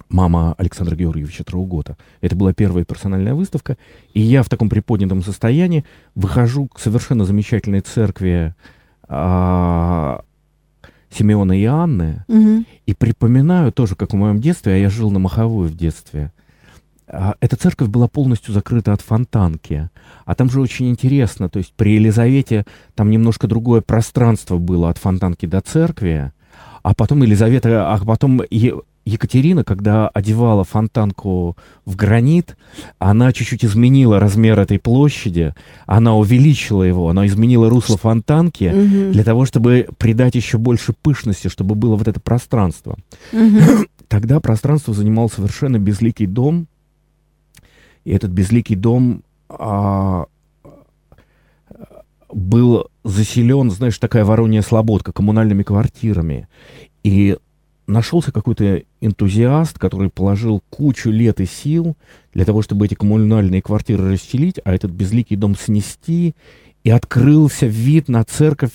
мама 0.08 0.54
Александра 0.58 0.94
Георгиевича 0.94 1.44
Траугота. 1.44 1.96
Это 2.20 2.36
была 2.36 2.52
первая 2.52 2.84
персональная 2.84 3.34
выставка. 3.34 3.76
И 4.14 4.20
я 4.20 4.42
в 4.42 4.48
таком 4.48 4.68
приподнятом 4.68 5.22
состоянии 5.22 5.84
выхожу 6.14 6.68
к 6.68 6.78
совершенно 6.78 7.24
замечательной 7.24 7.80
церкви 7.80 8.54
а, 9.08 10.22
Симеона 11.10 11.58
и 11.58 11.64
Анны 11.64 12.24
угу. 12.28 12.64
и 12.86 12.94
припоминаю 12.94 13.72
тоже, 13.72 13.96
как 13.96 14.12
в 14.12 14.16
моем 14.16 14.40
детстве, 14.40 14.74
а 14.74 14.76
я 14.76 14.90
жил 14.90 15.10
на 15.10 15.18
Маховой 15.18 15.68
в 15.68 15.76
детстве, 15.76 16.32
а, 17.08 17.34
эта 17.40 17.56
церковь 17.56 17.88
была 17.88 18.08
полностью 18.08 18.52
закрыта 18.52 18.92
от 18.92 19.00
фонтанки. 19.00 19.90
А 20.24 20.34
там 20.34 20.50
же 20.50 20.60
очень 20.60 20.90
интересно, 20.90 21.48
то 21.48 21.58
есть 21.58 21.72
при 21.74 21.94
Елизавете 21.94 22.64
там 22.94 23.10
немножко 23.10 23.46
другое 23.46 23.80
пространство 23.80 24.58
было 24.58 24.90
от 24.90 24.98
фонтанки 24.98 25.46
до 25.46 25.60
церкви, 25.60 26.32
а 26.82 26.94
потом 26.94 27.22
Елизавета, 27.22 27.92
а 27.92 27.98
потом 28.04 28.42
Екатерина, 29.06 29.62
когда 29.62 30.08
одевала 30.08 30.64
фонтанку 30.64 31.56
в 31.84 31.94
гранит, 31.94 32.56
она 32.98 33.32
чуть-чуть 33.32 33.64
изменила 33.64 34.18
размер 34.18 34.58
этой 34.58 34.80
площади, 34.80 35.54
она 35.86 36.16
увеличила 36.16 36.82
его, 36.82 37.08
она 37.08 37.24
изменила 37.28 37.70
русло 37.70 37.96
фонтанки 37.96 38.64
mm-hmm. 38.64 39.12
для 39.12 39.22
того, 39.22 39.46
чтобы 39.46 39.88
придать 39.96 40.34
еще 40.34 40.58
больше 40.58 40.92
пышности, 40.92 41.46
чтобы 41.46 41.76
было 41.76 41.94
вот 41.94 42.08
это 42.08 42.18
пространство. 42.18 42.96
Mm-hmm. 43.30 43.88
Тогда 44.08 44.40
пространство 44.40 44.92
занимал 44.92 45.30
совершенно 45.30 45.78
безликий 45.78 46.26
дом, 46.26 46.66
и 48.04 48.10
этот 48.10 48.32
безликий 48.32 48.74
дом 48.74 49.22
а, 49.48 50.26
был 52.32 52.88
заселен, 53.04 53.70
знаешь, 53.70 53.98
такая 53.98 54.24
воронья 54.24 54.62
слободка 54.62 55.12
коммунальными 55.12 55.62
квартирами. 55.62 56.48
И 57.04 57.36
нашелся 57.86 58.32
какой-то 58.32 58.82
энтузиаст, 59.00 59.78
который 59.78 60.10
положил 60.10 60.62
кучу 60.70 61.10
лет 61.10 61.40
и 61.40 61.46
сил 61.46 61.96
для 62.32 62.44
того, 62.44 62.62
чтобы 62.62 62.86
эти 62.86 62.94
коммунальные 62.94 63.62
квартиры 63.62 64.12
расселить, 64.12 64.60
а 64.64 64.74
этот 64.74 64.90
безликий 64.90 65.36
дом 65.36 65.56
снести, 65.56 66.34
и 66.84 66.90
открылся 66.90 67.66
вид 67.66 68.08
на 68.08 68.24
церковь 68.24 68.72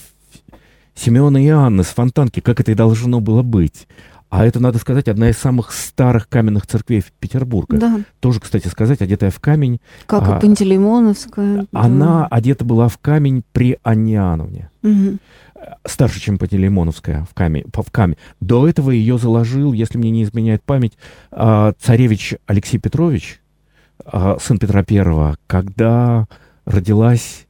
Симеона 0.95 1.43
и 1.43 1.47
Анны 1.47 1.83
с 1.83 1.87
фонтанки, 1.87 2.39
как 2.39 2.59
это 2.59 2.71
и 2.71 2.75
должно 2.75 3.21
было 3.21 3.41
быть. 3.41 3.87
А 4.31 4.45
это, 4.45 4.61
надо 4.61 4.77
сказать, 4.77 5.09
одна 5.09 5.29
из 5.29 5.37
самых 5.37 5.73
старых 5.73 6.29
каменных 6.29 6.65
церквей 6.65 7.03
Петербурга. 7.19 7.77
Да. 7.77 7.99
Тоже, 8.21 8.39
кстати 8.39 8.69
сказать, 8.69 9.01
одетая 9.01 9.29
в 9.29 9.41
камень. 9.41 9.81
Как 10.05 10.25
а, 10.25 10.37
и 10.37 10.41
Пантелеймоновская. 10.41 11.67
Она 11.73 12.19
да. 12.21 12.27
одета 12.27 12.63
была 12.63 12.87
в 12.87 12.97
камень 12.97 13.43
при 13.51 13.77
Анне 13.83 14.21
Угу. 14.83 15.17
Старше, 15.85 16.19
чем 16.19 16.37
Пантелеймоновская 16.37 17.25
в 17.29 17.33
камень, 17.33 17.65
в 17.71 17.91
камень. 17.91 18.17
До 18.39 18.67
этого 18.67 18.91
ее 18.91 19.17
заложил, 19.17 19.73
если 19.73 19.97
мне 19.97 20.11
не 20.11 20.23
изменяет 20.23 20.63
память, 20.63 20.93
а, 21.31 21.73
царевич 21.79 22.35
Алексей 22.47 22.77
Петрович, 22.77 23.41
а, 24.05 24.37
сын 24.39 24.57
Петра 24.57 24.83
Первого, 24.83 25.37
когда 25.47 26.27
родилась 26.65 27.47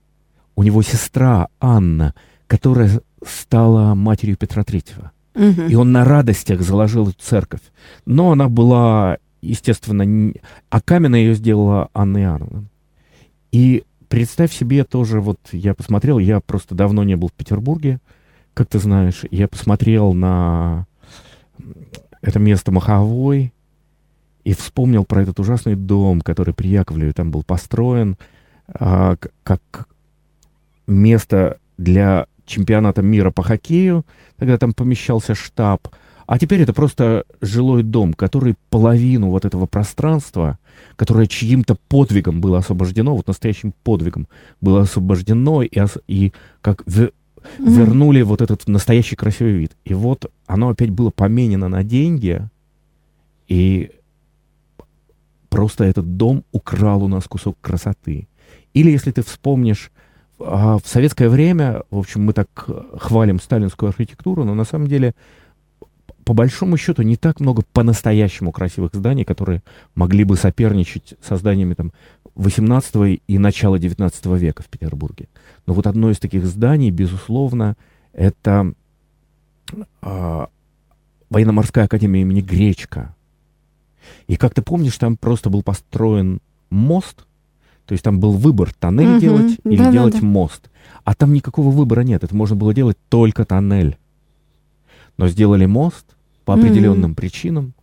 у 0.56 0.64
него 0.64 0.82
сестра 0.82 1.48
Анна, 1.60 2.14
которая 2.48 3.02
стала 3.26 3.96
матерью 3.96 4.38
Петра 4.38 4.64
Третьего. 4.64 5.12
Угу. 5.36 5.64
И 5.70 5.76
он 5.76 5.92
на 5.92 6.04
радостях 6.04 6.62
заложил 6.62 7.08
эту 7.10 7.20
церковь. 7.20 7.62
Но 8.06 8.32
она 8.32 8.50
была, 8.50 9.18
естественно, 9.42 10.04
не... 10.04 10.36
а 10.70 10.82
каменная 10.82 11.20
ее 11.22 11.36
сделала 11.36 11.90
Анна 11.94 12.18
Иоанновна. 12.18 12.66
И 13.52 13.84
представь 14.12 14.52
себе 14.52 14.84
тоже, 14.84 15.22
вот 15.22 15.40
я 15.54 15.74
посмотрел, 15.74 16.20
я 16.20 16.42
просто 16.42 16.76
давно 16.76 17.04
не 17.06 17.16
был 17.16 17.30
в 17.30 17.34
Петербурге, 17.34 18.00
как 18.54 18.68
ты 18.68 18.78
знаешь, 18.78 19.24
я 19.32 19.48
посмотрел 19.48 20.14
на 20.14 20.86
это 22.22 22.38
место 22.38 22.74
Маховой 22.74 23.54
и 24.44 24.54
вспомнил 24.54 25.06
про 25.06 25.22
этот 25.22 25.40
ужасный 25.40 25.76
дом, 25.76 26.20
который 26.20 26.54
при 26.54 26.68
Яковлеве 26.68 27.14
там 27.14 27.32
был 27.32 27.44
построен, 27.44 28.18
а, 28.68 29.16
как 29.44 29.88
место 30.88 31.58
для 31.78 32.26
чемпионата 32.46 33.02
мира 33.02 33.32
по 33.32 33.44
хоккею, 33.44 34.06
тогда 34.36 34.58
там 34.58 34.74
помещался 34.74 35.36
штаб. 35.36 35.88
А 36.32 36.40
теперь 36.40 36.62
это 36.62 36.72
просто 36.72 37.26
жилой 37.42 37.84
дом, 37.84 38.14
который 38.14 38.56
половину 38.70 39.32
вот 39.32 39.44
этого 39.44 39.66
пространства, 39.66 40.60
которое 40.96 41.28
чьим-то 41.28 41.76
подвигом 41.90 42.40
было 42.40 42.60
освобождено, 42.60 43.18
вот 43.18 43.28
настоящим 43.28 43.74
подвигом 43.84 44.30
было 44.62 44.84
освобождено, 44.84 45.62
и, 45.62 45.70
и 46.08 46.32
как 46.62 46.84
в, 46.86 47.02
mm-hmm. 47.02 47.12
вернули 47.60 48.22
вот 48.22 48.42
этот 48.42 48.66
настоящий 48.70 49.18
красивый 49.18 49.56
вид. 49.56 49.74
И 49.84 49.94
вот 49.94 50.32
оно 50.48 50.70
опять 50.70 50.92
было 50.92 51.10
поменено 51.10 51.68
на 51.68 51.84
деньги, 51.84 52.48
и 53.50 53.92
просто 55.50 55.84
этот 55.84 56.16
дом 56.16 56.46
украл 56.54 57.04
у 57.04 57.10
нас 57.10 57.26
кусок 57.26 57.58
красоты. 57.60 58.30
Или 58.74 58.90
если 58.90 59.12
ты 59.12 59.22
вспомнишь 59.22 59.92
а 60.40 60.78
в 60.78 60.88
советское 60.88 61.28
время, 61.28 61.84
в 61.92 61.98
общем, 61.98 62.24
мы 62.24 62.32
так 62.32 62.48
хвалим 62.98 63.42
сталинскую 63.42 63.90
архитектуру, 63.90 64.46
но 64.46 64.56
на 64.56 64.64
самом 64.64 64.88
деле, 64.88 65.14
по 66.24 66.34
большому 66.34 66.78
счету, 66.78 67.02
не 67.02 67.16
так 67.16 67.40
много 67.40 67.64
по-настоящему 67.74 68.52
красивых 68.52 68.94
зданий, 68.94 69.26
которые 69.26 69.62
могли 69.96 70.24
бы 70.24 70.36
соперничать 70.36 71.16
со 71.22 71.38
зданиями 71.38 71.74
там 71.74 71.92
18 72.36 73.22
и 73.28 73.38
начала 73.38 73.80
19 73.80 74.26
века 74.38 74.64
в 74.64 74.68
Петербурге. 74.68 75.28
Но 75.66 75.74
вот 75.74 75.88
одно 75.88 76.12
из 76.12 76.20
таких 76.20 76.46
зданий, 76.46 76.90
безусловно, 76.90 77.76
это 78.14 78.74
э, 80.02 80.46
военно-морская 81.30 81.86
академия 81.86 82.22
имени 82.22 82.42
Гречка. 82.42 83.16
И 84.28 84.36
как 84.36 84.54
ты 84.54 84.62
помнишь, 84.62 84.98
там 84.98 85.18
просто 85.18 85.50
был 85.50 85.64
построен 85.64 86.42
мост– 86.70 87.26
то 87.92 87.94
есть 87.94 88.06
там 88.06 88.22
был 88.22 88.32
выбор, 88.32 88.74
тоннель 88.74 89.16
угу, 89.16 89.20
делать 89.20 89.60
или 89.66 89.78
да, 89.84 89.92
делать 89.92 90.14
да, 90.14 90.22
да. 90.22 90.26
мост. 90.26 90.70
А 91.04 91.14
там 91.14 91.34
никакого 91.34 91.72
выбора 91.72 92.02
нет. 92.02 92.24
Это 92.24 92.34
можно 92.34 92.56
было 92.56 92.74
делать 92.74 92.98
только 93.10 93.44
тоннель. 93.44 93.98
Но 95.22 95.28
сделали 95.28 95.68
мост 95.68 96.16
по 96.46 96.56
определенным 96.56 97.12
угу. 97.12 97.18
причинам 97.18 97.76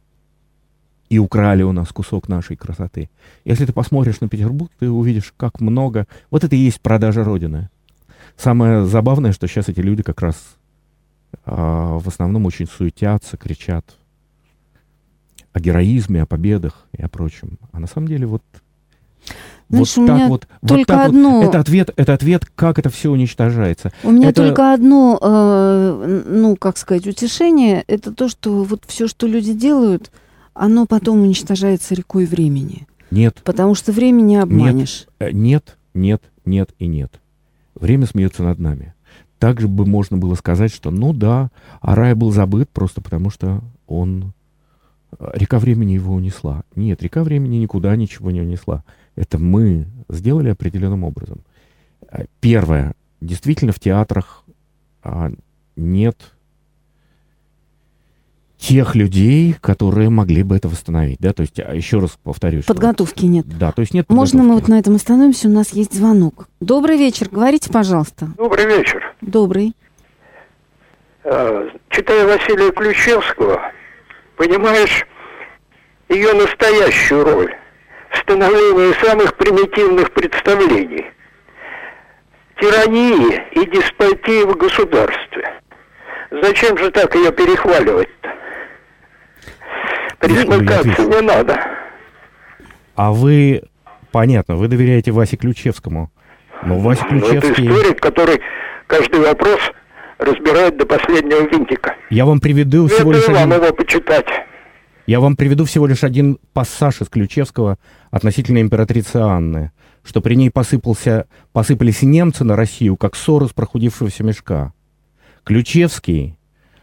и 1.08 1.20
украли 1.20 1.62
у 1.62 1.70
нас 1.70 1.90
кусок 1.90 2.26
нашей 2.26 2.56
красоты. 2.56 3.10
Если 3.44 3.64
ты 3.64 3.72
посмотришь 3.72 4.20
на 4.20 4.28
Петербург, 4.28 4.72
ты 4.80 4.90
увидишь, 4.90 5.32
как 5.36 5.60
много... 5.60 6.08
Вот 6.32 6.42
это 6.42 6.56
и 6.56 6.58
есть 6.58 6.80
продажа 6.80 7.22
Родины. 7.22 7.70
Самое 8.36 8.84
забавное, 8.86 9.30
что 9.30 9.46
сейчас 9.46 9.68
эти 9.68 9.78
люди 9.78 10.02
как 10.02 10.20
раз 10.20 10.56
а, 11.44 11.98
в 11.98 12.08
основном 12.08 12.44
очень 12.44 12.66
суетятся, 12.66 13.36
кричат 13.36 13.84
о 15.52 15.60
героизме, 15.60 16.22
о 16.22 16.26
победах 16.26 16.88
и 16.90 17.02
о 17.02 17.08
прочем. 17.08 17.56
А 17.70 17.78
на 17.78 17.86
самом 17.86 18.08
деле 18.08 18.26
вот 18.26 18.42
знаешь, 19.68 19.96
вот 19.96 20.02
меня 20.02 20.28
вот, 20.28 20.46
только 20.66 20.94
вот 20.94 21.06
одно... 21.06 21.40
Вот. 21.40 21.48
Это 21.48 21.60
ответ, 21.60 21.90
это 21.96 22.14
ответ, 22.14 22.46
как 22.54 22.78
это 22.78 22.90
все 22.90 23.10
уничтожается. 23.10 23.92
У 24.02 24.10
меня 24.10 24.30
это... 24.30 24.46
только 24.46 24.72
одно, 24.72 25.18
э, 25.20 26.22
ну, 26.26 26.56
как 26.56 26.78
сказать, 26.78 27.06
утешение, 27.06 27.84
это 27.86 28.12
то, 28.12 28.28
что 28.28 28.64
вот 28.64 28.84
все, 28.86 29.08
что 29.08 29.26
люди 29.26 29.52
делают, 29.52 30.10
оно 30.54 30.86
потом 30.86 31.20
уничтожается 31.20 31.94
рекой 31.94 32.26
времени. 32.26 32.86
Нет. 33.10 33.40
Потому 33.44 33.74
что 33.74 33.92
время 33.92 34.20
не 34.22 34.36
обманешь. 34.36 35.06
Нет, 35.20 35.30
э, 35.30 35.32
нет, 35.32 35.76
нет, 35.94 36.22
нет 36.44 36.70
и 36.78 36.86
нет. 36.86 37.20
Время 37.74 38.06
смеется 38.06 38.42
над 38.42 38.58
нами. 38.58 38.94
Также 39.38 39.68
бы 39.68 39.86
можно 39.86 40.16
было 40.16 40.34
сказать, 40.34 40.72
что, 40.72 40.90
ну 40.90 41.12
да, 41.12 41.50
Арай 41.80 42.14
был 42.14 42.32
забыт 42.32 42.68
просто 42.70 43.00
потому, 43.00 43.30
что 43.30 43.60
он... 43.86 44.32
Э, 45.18 45.30
река 45.34 45.58
времени 45.58 45.92
его 45.92 46.14
унесла. 46.14 46.64
Нет, 46.74 47.02
река 47.02 47.22
времени 47.22 47.56
никуда 47.56 47.94
ничего 47.96 48.30
не 48.30 48.40
унесла. 48.40 48.84
Это 49.18 49.36
мы 49.36 49.86
сделали 50.08 50.50
определенным 50.50 51.02
образом. 51.02 51.40
Э, 52.08 52.26
первое. 52.40 52.94
Действительно, 53.20 53.72
в 53.72 53.80
театрах 53.80 54.44
а, 55.02 55.32
нет 55.74 56.16
тех 58.58 58.94
людей, 58.94 59.56
которые 59.60 60.08
могли 60.08 60.44
бы 60.44 60.56
это 60.56 60.68
восстановить, 60.68 61.18
да, 61.18 61.32
то 61.32 61.42
есть, 61.42 61.58
а, 61.58 61.74
еще 61.74 61.98
раз 61.98 62.16
повторюсь. 62.22 62.64
Подготовки 62.64 63.20
что... 63.20 63.26
нет. 63.26 63.46
Да, 63.58 63.72
то 63.72 63.80
есть 63.80 63.92
нет 63.92 64.08
Можно 64.08 64.44
мы 64.44 64.54
вот 64.54 64.68
на 64.68 64.78
этом 64.78 64.94
остановимся, 64.94 65.48
у 65.48 65.50
нас 65.50 65.70
есть 65.70 65.94
звонок. 65.94 66.48
Добрый 66.60 66.96
вечер, 66.96 67.28
говорите, 67.28 67.70
пожалуйста. 67.72 68.28
Добрый 68.36 68.66
вечер. 68.66 69.16
Добрый. 69.20 69.74
А, 71.24 71.68
читая 71.88 72.24
Василия 72.24 72.70
Ключевского, 72.70 73.72
понимаешь 74.36 75.04
ее 76.08 76.32
настоящую 76.34 77.24
роль 77.24 77.58
в 78.18 78.22
становлении 78.22 78.92
самых 79.04 79.34
примитивных 79.36 80.12
представлений, 80.12 81.06
тирании 82.60 83.42
и 83.52 83.66
деспотии 83.70 84.44
в 84.44 84.56
государстве. 84.56 85.52
Зачем 86.30 86.76
же 86.78 86.90
так 86.90 87.14
ее 87.14 87.32
перехваливать-то? 87.32 88.28
Присмыкаться 90.18 91.02
не 91.02 91.20
надо. 91.20 91.58
А 92.96 93.12
вы, 93.12 93.62
понятно, 94.10 94.56
вы 94.56 94.68
доверяете 94.68 95.12
Васе 95.12 95.36
Ключевскому. 95.36 96.10
Но 96.64 96.78
Вася 96.78 97.04
Ключевский... 97.04 97.68
Ну, 97.68 97.74
это 97.74 97.80
историк, 97.80 98.00
который 98.00 98.40
каждый 98.88 99.20
вопрос 99.20 99.60
разбирает 100.18 100.76
до 100.76 100.86
последнего 100.86 101.48
винтика. 101.48 101.94
Я 102.10 102.26
вам 102.26 102.40
приведу 102.40 102.88
всего 102.88 103.12
лишь 103.12 103.28
один... 103.28 103.52
его 103.52 103.72
почитать. 103.72 104.26
Я 105.06 105.20
вам 105.20 105.36
приведу 105.36 105.64
всего 105.64 105.86
лишь 105.86 106.04
один 106.04 106.38
пассаж 106.52 107.00
из 107.00 107.08
Ключевского 107.08 107.78
относительно 108.10 108.60
императрицы 108.60 109.16
Анны, 109.16 109.72
что 110.04 110.20
при 110.20 110.34
ней 110.34 110.50
посыпался, 110.50 111.26
посыпались 111.52 112.02
немцы 112.02 112.44
на 112.44 112.56
Россию, 112.56 112.96
как 112.96 113.16
ссоры 113.16 113.48
с 113.48 113.52
прохудившегося 113.52 114.24
мешка. 114.24 114.72
Ключевский 115.44 116.38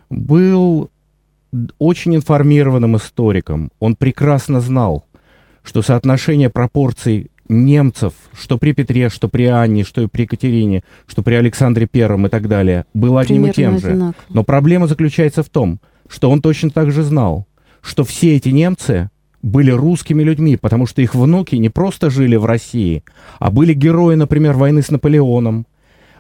был 0.10 0.92
очень 1.78 2.16
информированным 2.16 2.98
историком. 2.98 3.72
Он 3.80 3.96
прекрасно 3.96 4.62
знал, 4.62 5.06
что 5.64 5.82
соотношение 5.82 6.50
пропорций 6.50 7.32
немцев, 7.48 8.14
что 8.34 8.58
при 8.58 8.74
Петре, 8.74 9.10
что 9.10 9.30
при 9.30 9.46
Анне, 9.46 9.84
что 9.84 10.02
и 10.02 10.08
при 10.08 10.24
Екатерине, 10.24 10.84
что 11.08 11.22
при 11.24 11.36
Александре 11.36 11.88
Первом 11.88 12.26
и 12.28 12.30
так 12.30 12.48
далее, 12.48 12.86
было 12.94 13.22
одним 13.22 13.44
Примерно 13.44 13.52
и 13.52 13.54
тем 13.54 13.80
же. 13.80 14.14
Но 14.30 14.44
проблема 14.44 14.88
заключается 14.88 15.44
в 15.44 15.50
том, 15.50 15.80
что 16.08 16.30
он 16.30 16.42
точно 16.42 16.70
так 16.70 16.92
же 16.92 17.04
знал, 17.04 17.48
что 17.82 18.04
все 18.04 18.36
эти 18.36 18.50
немцы 18.50 19.10
были 19.46 19.70
русскими 19.70 20.24
людьми, 20.24 20.58
потому 20.58 20.88
что 20.88 21.04
их 21.04 21.14
внуки 21.14 21.56
не 21.56 21.70
просто 21.70 22.10
жили 22.10 22.36
в 22.36 22.46
России, 22.46 23.04
а 23.38 23.52
были 23.52 23.74
герои, 23.74 24.16
например, 24.16 24.54
войны 24.54 24.82
с 24.82 24.90
Наполеоном, 24.90 25.68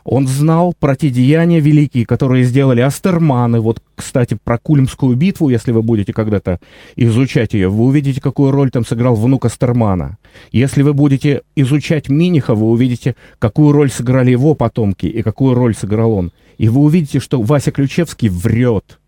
он 0.03 0.27
знал 0.27 0.75
про 0.79 0.95
те 0.95 1.09
деяния 1.09 1.59
великие, 1.59 2.05
которые 2.05 2.43
сделали 2.43 2.81
Астерманы. 2.81 3.59
Вот, 3.59 3.81
кстати, 3.95 4.37
про 4.43 4.59
Кульмскую 4.59 5.15
битву, 5.15 5.49
если 5.49 5.71
вы 5.71 5.81
будете 5.81 6.13
когда-то 6.13 6.59
изучать 6.95 7.55
ее, 7.55 7.69
вы 7.69 7.85
увидите, 7.85 8.21
какую 8.21 8.51
роль 8.51 8.69
там 8.69 8.85
сыграл 8.85 9.15
внук 9.15 9.45
Астермана. 9.45 10.19
Если 10.51 10.83
вы 10.83 10.93
будете 10.93 11.41
изучать 11.55 12.07
Миниха, 12.07 12.53
вы 12.53 12.67
увидите, 12.67 13.15
какую 13.39 13.71
роль 13.71 13.89
сыграли 13.89 14.29
его 14.29 14.53
потомки 14.53 15.07
и 15.07 15.23
какую 15.23 15.55
роль 15.55 15.73
сыграл 15.73 16.11
он. 16.11 16.31
И 16.59 16.69
вы 16.69 16.81
увидите, 16.81 17.19
что 17.19 17.41
Вася 17.41 17.71
Ключевский 17.71 18.29
врет, 18.29 18.99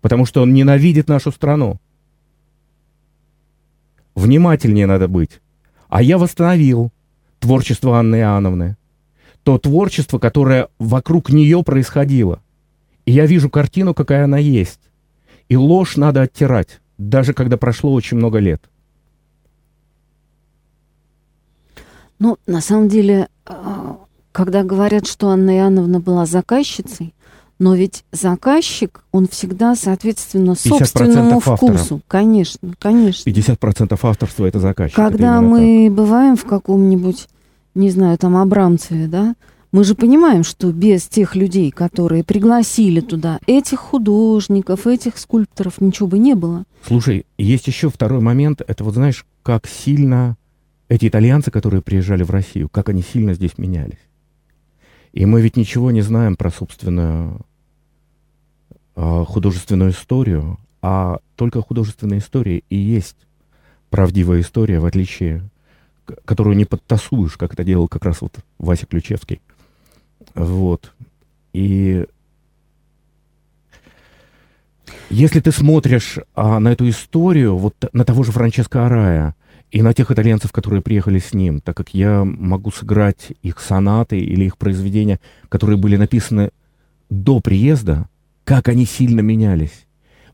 потому 0.00 0.24
что 0.24 0.40
он 0.40 0.54
ненавидит 0.54 1.08
нашу 1.08 1.30
страну. 1.30 1.78
Внимательнее 4.16 4.86
надо 4.86 5.06
быть. 5.06 5.40
А 5.88 6.02
я 6.02 6.18
восстановил 6.18 6.90
творчество 7.38 7.98
Анны 7.98 8.16
Иоанновны 8.16 8.76
то 9.46 9.58
творчество, 9.58 10.18
которое 10.18 10.70
вокруг 10.80 11.30
нее 11.30 11.62
происходило. 11.62 12.40
И 13.04 13.12
я 13.12 13.26
вижу 13.26 13.48
картину, 13.48 13.94
какая 13.94 14.24
она 14.24 14.38
есть. 14.38 14.80
И 15.48 15.56
ложь 15.56 15.96
надо 15.96 16.22
оттирать, 16.22 16.80
даже 16.98 17.32
когда 17.32 17.56
прошло 17.56 17.92
очень 17.92 18.16
много 18.16 18.40
лет. 18.40 18.60
Ну, 22.18 22.38
на 22.48 22.60
самом 22.60 22.88
деле, 22.88 23.28
а, 23.44 24.00
когда 24.32 24.64
говорят, 24.64 25.06
что 25.06 25.28
Анна 25.28 25.56
Иоанновна 25.56 26.00
была 26.00 26.26
заказчицей, 26.26 27.14
но 27.58 27.74
ведь 27.74 28.04
заказчик, 28.12 29.02
он 29.12 29.28
всегда, 29.28 29.74
соответственно, 29.74 30.54
собственному 30.54 31.40
вкусу. 31.40 32.02
Конечно, 32.06 32.74
конечно. 32.78 33.28
50% 33.28 33.98
авторства– 34.02 34.44
это 34.46 34.60
заказчик. 34.60 34.96
Когда 34.96 35.36
это 35.36 35.46
мы 35.46 35.86
так. 35.88 35.96
бываем 35.96 36.36
в 36.36 36.44
каком-нибудь 36.44 37.28
не 37.76 37.90
знаю, 37.90 38.18
там 38.18 38.36
Абрамцеве, 38.36 39.06
да, 39.06 39.36
мы 39.70 39.84
же 39.84 39.94
понимаем, 39.94 40.42
что 40.42 40.72
без 40.72 41.06
тех 41.06 41.36
людей, 41.36 41.70
которые 41.70 42.24
пригласили 42.24 43.00
туда 43.00 43.38
этих 43.46 43.78
художников, 43.78 44.86
этих 44.86 45.18
скульпторов, 45.18 45.80
ничего 45.80 46.08
бы 46.08 46.18
не 46.18 46.34
было. 46.34 46.64
Слушай, 46.86 47.26
есть 47.36 47.66
еще 47.66 47.90
второй 47.90 48.20
момент. 48.20 48.62
Это 48.66 48.82
вот 48.82 48.94
знаешь, 48.94 49.26
как 49.42 49.66
сильно 49.66 50.36
эти 50.88 51.08
итальянцы, 51.08 51.50
которые 51.50 51.82
приезжали 51.82 52.22
в 52.22 52.30
Россию, 52.30 52.70
как 52.70 52.88
они 52.88 53.02
сильно 53.02 53.34
здесь 53.34 53.58
менялись. 53.58 53.98
И 55.16 55.24
мы 55.24 55.40
ведь 55.40 55.56
ничего 55.56 55.90
не 55.92 56.02
знаем 56.02 56.36
про 56.36 56.50
собственную 56.50 57.40
э, 58.96 59.24
художественную 59.26 59.92
историю, 59.92 60.58
а 60.82 61.20
только 61.36 61.62
художественная 61.62 62.18
история 62.18 62.62
и 62.68 62.76
есть 62.76 63.16
правдивая 63.88 64.42
история, 64.42 64.78
в 64.78 64.84
отличие 64.84 65.48
которую 66.26 66.54
не 66.54 66.66
подтасуешь, 66.66 67.38
как 67.38 67.54
это 67.54 67.64
делал 67.64 67.88
как 67.88 68.04
раз 68.04 68.20
вот 68.20 68.34
Вася 68.58 68.84
Ключевский. 68.84 69.40
Вот. 70.34 70.92
И 71.54 72.04
если 75.08 75.40
ты 75.40 75.52
смотришь 75.52 76.18
а, 76.34 76.60
на 76.60 76.72
эту 76.72 76.86
историю, 76.90 77.56
вот 77.56 77.74
на 77.94 78.04
того 78.04 78.22
же 78.22 78.32
Франческо 78.32 78.84
Арая 78.84 79.34
и 79.70 79.82
на 79.82 79.92
тех 79.92 80.10
итальянцев, 80.10 80.52
которые 80.52 80.80
приехали 80.80 81.18
с 81.18 81.34
ним, 81.34 81.60
так 81.60 81.76
как 81.76 81.92
я 81.94 82.24
могу 82.24 82.70
сыграть 82.70 83.32
их 83.42 83.60
сонаты 83.60 84.18
или 84.18 84.44
их 84.44 84.56
произведения, 84.56 85.20
которые 85.48 85.76
были 85.76 85.96
написаны 85.96 86.50
до 87.10 87.40
приезда, 87.40 88.08
как 88.44 88.68
они 88.68 88.86
сильно 88.86 89.20
менялись. 89.20 89.86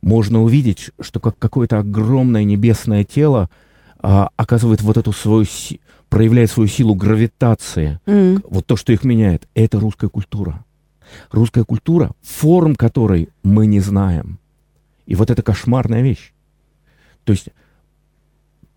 Можно 0.03 0.43
увидеть, 0.43 0.91
что 1.01 1.21
как 1.21 1.39
какое-то 1.39 1.79
огромное 1.79 2.45
небесное 2.45 3.05
тело 3.05 3.49
а, 4.01 4.31
оказывает 4.37 4.83
вот 4.83 4.97
эту 4.97 5.13
свою, 5.13 5.47
проявляет 6.09 6.51
свою 6.51 6.69
силу 6.69 6.95
гравитации, 6.95 8.01
mm. 8.07 8.45
вот 8.51 8.67
то, 8.67 8.77
что 8.77 8.93
их 8.93 9.05
меняет, 9.05 9.49
это 9.55 9.81
русская 9.81 10.09
культура. 10.09 10.65
Русская 11.31 11.65
культура, 11.65 12.13
форм 12.23 12.75
которой 12.75 13.29
мы 13.43 13.67
не 13.67 13.81
знаем. 13.81 14.39
И 15.07 15.15
вот 15.15 15.31
это 15.31 15.43
кошмарная 15.43 16.03
вещь. 16.03 16.33
То 17.25 17.33
есть 17.33 17.49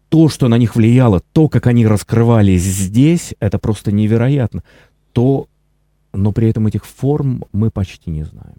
то, 0.09 0.29
что 0.29 0.47
на 0.47 0.57
них 0.57 0.75
влияло, 0.75 1.21
то, 1.33 1.49
как 1.49 1.67
они 1.67 1.85
раскрывались 1.85 2.63
здесь, 2.63 3.33
это 3.39 3.59
просто 3.59 3.91
невероятно. 3.91 4.63
То, 5.13 5.47
но 6.13 6.31
при 6.31 6.49
этом 6.49 6.67
этих 6.67 6.85
форм 6.85 7.43
мы 7.51 7.71
почти 7.71 8.11
не 8.11 8.23
знаем. 8.23 8.55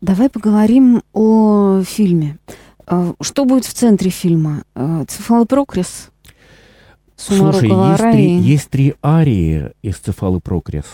Давай 0.00 0.28
поговорим 0.28 1.02
о 1.12 1.82
фильме. 1.82 2.38
А, 2.86 3.14
что 3.20 3.44
будет 3.44 3.64
в 3.64 3.72
центре 3.72 4.10
фильма? 4.10 4.64
А, 4.74 5.04
Цефалопрокрис? 5.06 6.10
Слушай, 7.16 7.68
есть 7.68 8.02
три, 8.12 8.38
есть 8.38 8.70
три 8.70 8.94
арии 9.02 9.70
из 9.82 9.96
Цефалопрокрис. 9.96 10.84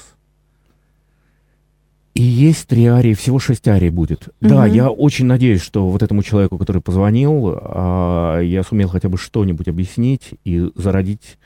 И 2.20 2.22
есть 2.22 2.66
три 2.66 2.85
арии, 2.85 3.14
всего 3.14 3.38
шесть 3.38 3.66
арий 3.66 3.88
будет. 3.88 4.28
Угу. 4.42 4.50
Да, 4.50 4.66
я 4.66 4.90
очень 4.90 5.24
надеюсь, 5.24 5.62
что 5.62 5.88
вот 5.88 6.02
этому 6.02 6.22
человеку, 6.22 6.59
который 6.59 6.83
позвонил, 6.83 7.56
а, 7.59 8.40
я 8.40 8.62
сумел 8.62 8.90
хотя 8.90 9.09
бы 9.09 9.16
что-нибудь 9.16 9.68
объяснить 9.68 10.35
и 10.44 10.70
зародить 10.74 11.38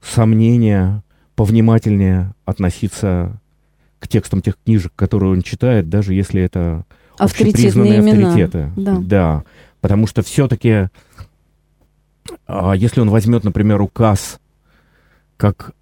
сомнения, 0.00 1.02
повнимательнее 1.34 2.32
относиться 2.44 3.40
к 3.98 4.06
текстам 4.06 4.40
тех 4.40 4.56
книжек, 4.64 4.92
которые 4.94 5.32
он 5.32 5.42
читает, 5.42 5.88
даже 5.88 6.14
если 6.14 6.40
это 6.40 6.84
общепризнанные 7.18 7.98
имена. 7.98 8.28
авторитеты. 8.28 8.70
Да. 8.76 8.98
да. 9.00 9.44
Потому 9.80 10.06
что 10.06 10.22
все-таки, 10.22 10.90
а, 12.46 12.74
если 12.74 13.00
он 13.00 13.10
возьмет, 13.10 13.42
например, 13.42 13.82
указ, 13.82 14.38
как 15.36 15.72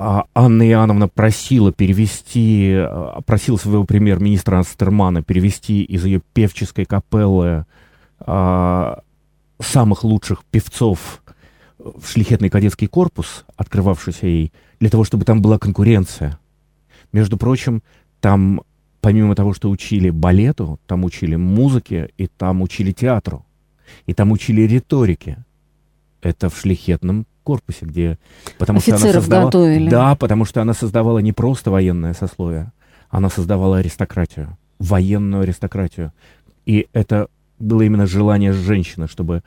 Анна 0.00 0.66
Иоанновна 0.66 1.08
просила 1.08 1.72
перевести, 1.72 2.72
а, 2.74 3.20
просила 3.26 3.56
своего 3.56 3.84
премьер-министра 3.84 4.58
Астермана 4.58 5.22
перевести 5.22 5.82
из 5.82 6.04
ее 6.04 6.22
певческой 6.32 6.84
капеллы 6.86 7.66
самых 9.62 10.04
лучших 10.04 10.44
певцов 10.44 11.22
в 11.78 12.06
шлихетный 12.06 12.50
кадетский 12.50 12.86
корпус, 12.86 13.44
открывавшийся 13.56 14.26
ей, 14.26 14.52
для 14.78 14.90
того, 14.90 15.04
чтобы 15.04 15.24
там 15.24 15.40
была 15.40 15.58
конкуренция. 15.58 16.38
Между 17.12 17.36
прочим, 17.36 17.82
там, 18.20 18.62
помимо 19.00 19.34
того, 19.34 19.54
что 19.54 19.70
учили 19.70 20.10
балету, 20.10 20.78
там 20.86 21.04
учили 21.04 21.36
музыке, 21.36 22.10
и 22.16 22.26
там 22.26 22.62
учили 22.62 22.92
театру, 22.92 23.44
и 24.06 24.14
там 24.14 24.32
учили 24.32 24.62
риторике. 24.62 25.44
Это 26.22 26.50
в 26.50 26.58
шлихетном 26.58 27.26
корпусе, 27.50 27.84
где... 27.84 28.18
Потому 28.58 28.78
Офицеров 28.78 29.00
что 29.00 29.08
она 29.08 29.20
создавала, 29.20 29.46
готовили. 29.46 29.90
Да, 29.90 30.14
потому 30.14 30.44
что 30.44 30.62
она 30.62 30.72
создавала 30.72 31.18
не 31.18 31.32
просто 31.32 31.70
военное 31.72 32.14
сословие, 32.14 32.72
она 33.08 33.28
создавала 33.28 33.78
аристократию, 33.78 34.56
военную 34.78 35.42
аристократию. 35.42 36.12
И 36.64 36.86
это 36.92 37.26
было 37.58 37.82
именно 37.82 38.06
желание 38.06 38.52
женщины, 38.52 39.08
чтобы 39.08 39.42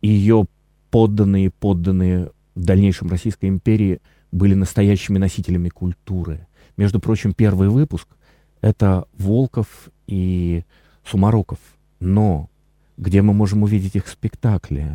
ее 0.00 0.46
подданные, 0.90 1.50
подданные 1.50 2.30
в 2.56 2.64
дальнейшем 2.64 3.08
Российской 3.08 3.46
империи 3.46 4.00
были 4.32 4.54
настоящими 4.54 5.18
носителями 5.18 5.68
культуры. 5.68 6.48
Между 6.76 6.98
прочим, 6.98 7.34
первый 7.34 7.68
выпуск— 7.68 8.08
это 8.62 9.04
Волков 9.16 9.68
и 10.08 10.64
Сумароков. 11.04 11.58
Но 12.00 12.48
где 12.96 13.22
мы 13.22 13.32
можем 13.32 13.62
увидеть 13.62 13.94
их 13.94 14.08
спектакли? 14.08 14.90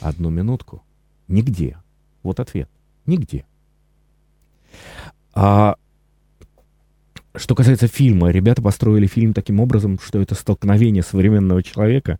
Одну 0.00 0.30
минутку. 0.30 0.82
Нигде. 1.32 1.78
Вот 2.22 2.40
ответ. 2.40 2.68
Нигде. 3.06 3.44
А 5.34 5.76
что 7.34 7.54
касается 7.54 7.88
фильма, 7.88 8.30
ребята 8.30 8.60
построили 8.60 9.06
фильм 9.06 9.32
таким 9.32 9.58
образом, 9.58 9.98
что 9.98 10.20
это 10.20 10.34
столкновение 10.34 11.02
современного 11.02 11.62
человека 11.62 12.18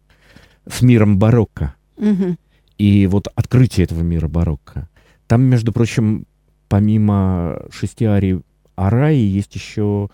с 0.66 0.80
миром 0.80 1.18
барокко. 1.18 1.74
Угу. 1.98 2.36
И 2.78 3.06
вот 3.06 3.28
открытие 3.34 3.84
этого 3.84 4.00
мира 4.00 4.28
барокко. 4.28 4.88
Там, 5.26 5.42
между 5.42 5.72
прочим, 5.72 6.26
помимо 6.68 7.62
шести 7.70 8.06
арий 8.06 8.40
Араи, 8.74 9.18
есть 9.18 9.54
еще 9.54 10.08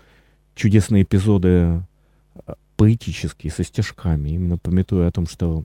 чудесные 0.55 1.03
эпизоды 1.03 1.47
э, 1.47 2.53
поэтические, 2.75 3.51
со 3.51 3.63
стежками. 3.63 4.31
Именно 4.31 4.57
пометуя 4.57 5.07
о 5.07 5.11
том, 5.11 5.25
что 5.25 5.63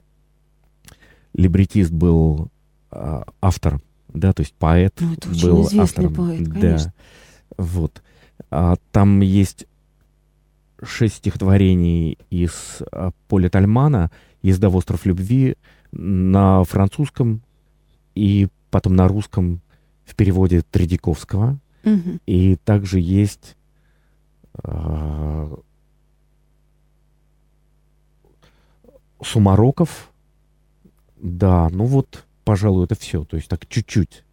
либретист 1.35 1.91
был 1.91 2.49
автор, 3.41 3.81
да, 4.09 4.33
то 4.33 4.43
есть 4.43 4.55
поэт 4.55 4.95
ну, 5.01 5.13
это 5.15 5.29
был 5.29 5.69
автором. 5.81 6.15
Поэт, 6.15 6.45
да, 6.45 6.93
вот. 7.57 8.03
А, 8.51 8.77
там 8.93 9.21
есть 9.21 9.67
шесть 10.83 11.17
стихотворений 11.17 12.19
из 12.31 12.83
а, 12.93 13.11
Поля 13.29 13.49
Тальмана, 13.49 14.11
«Езда 14.43 14.69
остров 14.69 15.07
любви» 15.07 15.57
на 15.93 16.65
французском 16.65 17.43
и 18.15 18.49
потом 18.71 18.97
на 18.97 19.09
русском 19.09 19.61
в 20.05 20.15
переводе 20.15 20.63
Тредяковского. 20.63 21.59
Угу. 21.85 22.19
И 22.27 22.57
также 22.57 23.01
есть 23.01 23.57
э, 24.63 25.57
Сумароков. 29.23 30.11
Да, 31.17 31.69
ну 31.71 31.85
вот, 31.85 32.25
пожалуй, 32.45 32.85
это 32.85 32.95
все. 32.95 33.25
То 33.25 33.37
есть 33.37 33.49
так 33.49 33.67
чуть-чуть. 33.69 34.25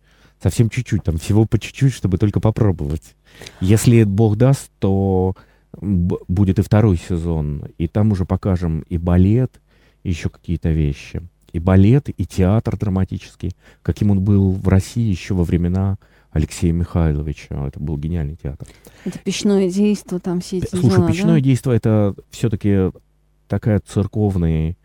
Совсем 0.42 0.70
чуть-чуть. 0.70 1.04
Там 1.04 1.18
всего 1.18 1.46
по 1.46 1.60
чуть-чуть, 1.60 1.94
чтобы 1.94 2.18
только 2.18 2.40
попробовать. 2.40 3.16
Если 3.60 4.04
Бог 4.04 4.38
даст, 4.38 4.72
то 4.80 5.36
будет 5.80 6.60
и 6.60 6.64
второй 6.64 6.98
сезон. 6.98 7.66
И 7.78 7.88
там 7.88 8.12
уже 8.12 8.26
покажем 8.26 8.82
и 8.82 8.98
балет, 8.98 9.62
и 10.04 10.10
еще 10.10 10.30
какие-то 10.30 10.70
вещи 10.70 11.22
и 11.54 11.60
балет, 11.60 12.10
и 12.10 12.26
театр 12.26 12.78
драматический, 12.78 13.56
каким 13.82 14.12
он 14.12 14.22
был 14.22 14.52
в 14.52 14.68
России 14.68 15.10
еще 15.10 15.34
во 15.34 15.44
времена 15.44 15.98
Алексея 16.32 16.72
Михайловича. 16.72 17.68
Это 17.68 17.80
был 17.80 17.98
гениальный 17.98 18.38
театр. 18.42 18.68
Это 19.04 19.20
печное 19.20 19.70
действо, 19.70 20.20
там 20.20 20.40
все 20.40 20.60
эти 20.60 20.68
Слушай, 20.68 20.98
дела, 20.98 21.08
печное 21.08 21.36
да? 21.36 21.42
действо 21.42 21.72
это 21.72 22.16
все-таки 22.30 22.92
такая 23.48 23.80
церковный, 23.80 24.78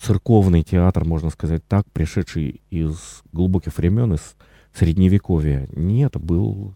церковный 0.00 0.62
театр, 0.62 1.04
можно 1.04 1.30
сказать 1.30 1.66
так, 1.66 1.86
пришедший 1.92 2.60
из 2.70 3.22
глубоких 3.32 3.76
времен, 3.76 4.14
из 4.14 4.36
средневековья. 4.74 5.68
Нет, 5.72 6.16
был 6.16 6.74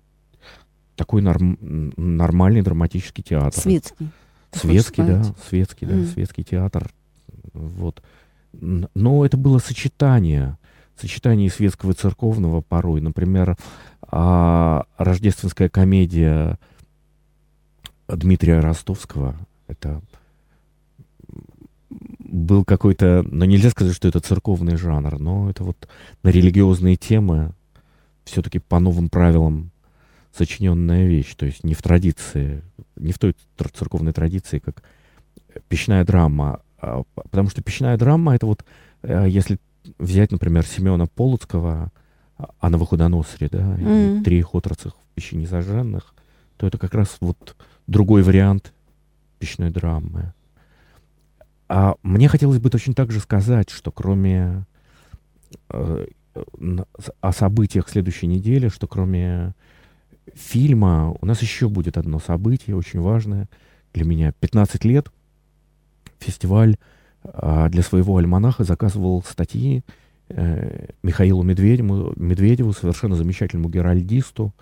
такой 0.97 1.23
норм, 1.23 1.59
нормальный 1.97 2.63
драматический 2.63 3.23
театр. 3.23 3.61
Светский. 3.61 4.09
Светский, 4.53 5.03
да, 5.03 5.25
светский, 5.49 5.87
да, 5.87 5.95
mm. 5.95 6.13
светский 6.13 6.45
театр. 6.45 6.91
Вот. 7.55 8.03
Но 8.53 9.25
это 9.25 9.39
было 9.39 9.59
сочетание, 9.59 10.59
сочетание 11.01 11.51
светского 11.51 11.93
и 11.93 11.95
церковного 11.95 12.61
порой. 12.61 13.01
Например, 13.01 13.57
а, 14.03 14.85
рождественская 14.99 15.71
комедия 15.71 16.59
Дмитрия 18.09 18.61
Ростовского, 18.61 19.37
это 19.69 20.03
был 22.33 22.65
какой-то, 22.65 23.25
ну 23.31 23.45
нельзя 23.45 23.71
сказать, 23.71 23.95
что 23.95 24.09
это 24.09 24.21
церковный 24.21 24.77
жанр, 24.77 25.19
но 25.19 25.51
это 25.51 25.63
вот 25.65 25.89
на 26.23 26.31
религиозные 26.31 26.97
темы 26.97 27.53
все-таки 28.25 28.59
по 28.59 28.81
новым 28.81 29.11
правилам 29.11 29.71
сочиненная 30.37 31.07
вещь, 31.07 31.35
то 31.35 31.45
есть 31.45 31.63
не 31.63 31.75
в 31.75 31.83
традиции, 31.83 32.63
не 32.97 33.13
в 33.13 33.19
той 33.19 33.37
церковной 33.75 34.15
традиции, 34.15 34.59
как 34.61 34.83
печная 35.69 36.05
драма, 36.05 36.63
а, 36.81 37.03
потому 37.15 37.51
что 37.51 37.63
печная 37.63 37.99
драма— 37.99 38.35
это 38.37 38.47
вот, 38.47 38.65
э, 39.03 39.27
если 39.29 39.59
взять, 39.99 40.33
например, 40.33 40.65
Семена 40.65 41.07
Полоцкого, 41.07 41.93
а 42.59 42.71
на 42.71 42.79
Выходоносре, 42.79 43.49
да, 43.51 43.59
mm-hmm. 43.59 44.21
и 44.21 44.25
три 44.25 44.41
хотрацах 44.41 44.95
в 44.95 45.15
печи 45.15 45.45
зажженных, 45.45 46.15
то 46.57 46.67
это 46.67 46.79
как 46.79 46.95
раз 46.95 47.19
вот 47.21 47.57
другой 47.87 48.23
вариант 48.23 48.73
печной 49.39 49.71
драмы. 49.71 50.33
А 51.69 51.95
мне 52.03 52.29
хотелось 52.29 52.59
бы 52.59 52.71
точно 52.71 52.95
так 52.95 53.11
же 53.11 53.21
сказать, 53.21 53.71
что 53.71 53.91
кроме 53.91 54.65
э, 55.71 56.07
о 57.21 57.33
событиях 57.33 57.89
следующей 57.89 58.27
недели, 58.27 58.69
что 58.69 58.87
кроме 58.87 59.55
фильма 60.35 61.17
у 61.21 61.27
нас 61.27 61.43
еще 61.43 61.69
будет 61.69 61.97
одно 61.97 62.19
событие 62.19 62.77
очень 62.77 63.01
важное. 63.01 63.49
Для 63.93 64.05
меня. 64.05 64.33
15 64.33 64.85
лет— 64.85 65.11
фестиваль 66.23 66.77
а, 67.25 67.69
для 67.69 67.83
своего 67.83 68.17
альманаха 68.17 68.65
заказывал 68.65 69.23
статьи 69.23 69.83
э, 70.29 70.87
Михаилу 71.03 71.43
Медведеву, 71.43 72.13
Медведеву, 72.17 72.73
совершенно 72.73 73.17
замечательному 73.17 73.69
геральдисту, 73.69 74.55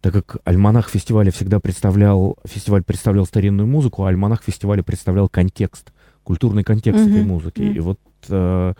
так 0.00 0.12
как 0.12 0.36
альманах 0.44 0.88
фестиваля 0.90 1.30
всегда 1.30 1.60
представлял, 1.60 2.38
фестиваль 2.44 2.82
представлял 2.82 3.24
старинную 3.24 3.66
музыку, 3.66 4.04
а 4.04 4.08
альманах 4.08 4.42
фестиваля 4.42 4.82
представлял 4.82 5.28
контекст, 5.28 5.92
культурный 6.26 6.64
контекст 6.64 7.06
mm-hmm. 7.06 7.10
этой 7.10 7.24
музыки. 7.24 7.60
Mm-hmm. 7.60 7.76
И 7.76 7.80
вот 7.80 8.00
э, 8.28 8.74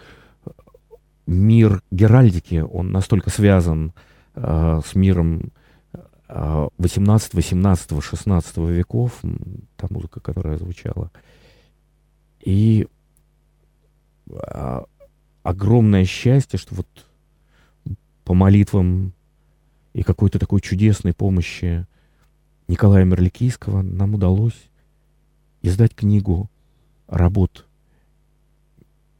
мир 1.27 1.81
геральдики, 1.93 2.57
он 2.57 2.91
настолько 2.91 3.31
связан 3.31 3.93
э, 4.35 4.81
с 4.85 4.95
миром 4.97 5.53
18, 6.29 7.35
18, 7.35 8.03
16 8.03 8.57
веков, 8.57 9.23
та 9.77 9.87
музыка, 9.91 10.19
которая 10.19 10.59
звучала, 10.59 11.13
и 12.45 12.89
а, 14.33 14.85
огромное 15.45 16.05
счастье, 16.05 16.59
что 16.59 16.75
вот 16.75 16.89
по 18.25 18.35
молитвам 18.35 19.13
и 19.95 20.03
какой-то 20.03 20.41
такой 20.41 20.61
чудесной 20.61 21.15
помощи 21.15 21.87
Николая 22.67 23.05
Мерликийского 23.05 23.83
нам 23.83 24.15
удалось 24.15 24.69
издать 25.63 25.95
книгу 25.95 26.51
работ 27.09 27.66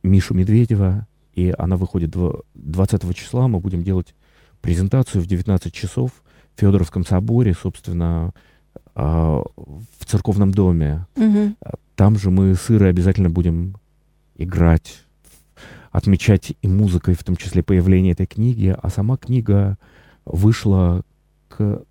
Мишу 0.03 0.35
Медведева, 0.35 1.07
и 1.35 1.55
она 1.57 1.77
выходит 1.77 2.15
20 2.55 3.17
числа. 3.17 3.49
Мы 3.49 3.61
будем 3.61 3.83
делать 3.83 4.15
презентацию 4.61 5.23
в 5.23 5.27
19 5.27 5.73
часов 5.73 6.11
в 6.55 6.61
Федоровском 6.61 7.05
соборе, 7.05 7.55
собственно, 7.55 8.33
а, 8.95 9.43
в 9.55 10.05
церковном 10.07 10.53
доме. 10.53 11.07
Угу. 11.17 11.55
Там 11.95 12.19
же 12.19 12.31
мы 12.31 12.55
с 12.55 12.71
Ирой 12.71 12.91
обязательно 12.91 13.31
будем 13.31 13.77
играть, 14.37 15.03
отмечать 15.91 16.55
и 16.61 16.69
музыкой, 16.69 17.15
в 17.15 17.25
том 17.25 17.37
числе 17.37 17.63
появление 17.63 18.13
этой 18.13 18.27
книги. 18.27 18.75
А 18.81 18.89
сама 18.89 19.17
книга 19.17 19.77
вышла 20.25 21.03
к 21.49 21.83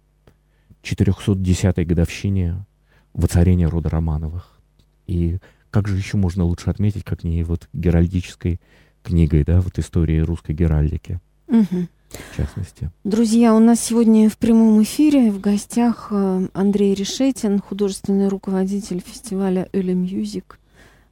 410-й 0.84 1.86
годовщине 1.86 2.66
воцарения 3.14 3.68
рода 3.68 3.90
Романовых. 3.90 4.60
И 5.08 5.40
как 5.76 5.90
же 5.90 5.98
еще 5.98 6.16
можно 6.16 6.46
лучше 6.46 6.70
отметить, 6.70 7.04
как 7.04 7.26
не 7.26 7.44
вот 7.44 7.68
геральдической 7.74 8.62
книгой, 9.04 9.44
да, 9.44 9.60
вот 9.60 9.78
истории 9.78 10.20
русской 10.20 10.54
геральдики. 10.54 11.20
Угу 11.50 11.88
в 12.32 12.38
частности. 12.38 12.92
Друзья, 13.04 13.54
у 13.54 13.60
нас 13.60 13.82
сегодня 13.82 14.30
в 14.30 14.38
прямом 14.38 14.82
эфире 14.84 15.32
в 15.32 15.42
гостях 15.42 16.10
э, 16.12 16.48
Андрей 16.54 16.94
Решетин, 16.94 17.60
художественный 17.60 18.30
руководитель 18.30 19.04
фестиваля 19.06 19.68
Early 19.74 19.94
Music, 19.94 20.60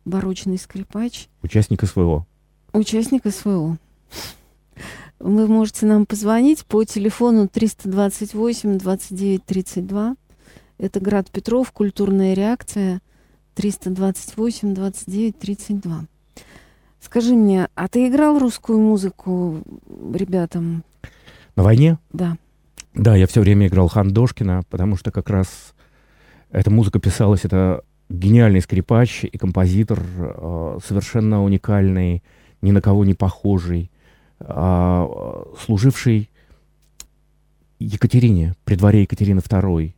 барочный 0.05 0.57
скрипач. 0.57 1.27
Участник 1.41 1.83
СВО. 1.83 2.25
Участник 2.71 3.23
СВО. 3.27 3.77
Вы 5.19 5.47
можете 5.47 5.87
нам 5.87 6.05
позвонить 6.05 6.63
по 6.65 6.85
телефону 6.85 7.49
328 7.49 8.77
29 8.77 9.43
32. 9.43 10.15
Это 10.77 10.99
Град 11.01 11.29
Петров, 11.31 11.69
культурная 11.73 12.33
реакция 12.33 13.01
328 13.55 14.73
29 14.73 15.39
32. 15.39 16.05
Скажи 16.99 17.35
мне, 17.35 17.67
а 17.75 17.87
ты 17.87 18.07
играл 18.07 18.39
русскую 18.39 18.79
музыку 18.79 19.61
ребятам? 20.13 20.83
На 21.55 21.63
войне? 21.63 21.97
Да. 22.11 22.37
Да, 22.93 23.15
я 23.15 23.27
все 23.27 23.41
время 23.41 23.67
играл 23.67 23.87
Хандошкина, 23.87 24.63
потому 24.69 24.95
что 24.95 25.11
как 25.11 25.29
раз 25.29 25.73
эта 26.51 26.71
музыка 26.71 26.99
писалась, 26.99 27.43
это 27.43 27.83
гениальный 28.09 28.61
скрипач 28.61 29.23
и 29.23 29.37
композитор, 29.37 29.99
э, 30.01 30.79
совершенно 30.85 31.43
уникальный, 31.43 32.23
ни 32.61 32.71
на 32.71 32.81
кого 32.81 33.03
не 33.05 33.15
похожий, 33.15 33.89
э, 34.39 35.07
служивший 35.65 36.29
Екатерине, 37.79 38.55
при 38.63 38.75
дворе 38.75 39.01
Екатерины 39.01 39.39
II. 39.39 39.93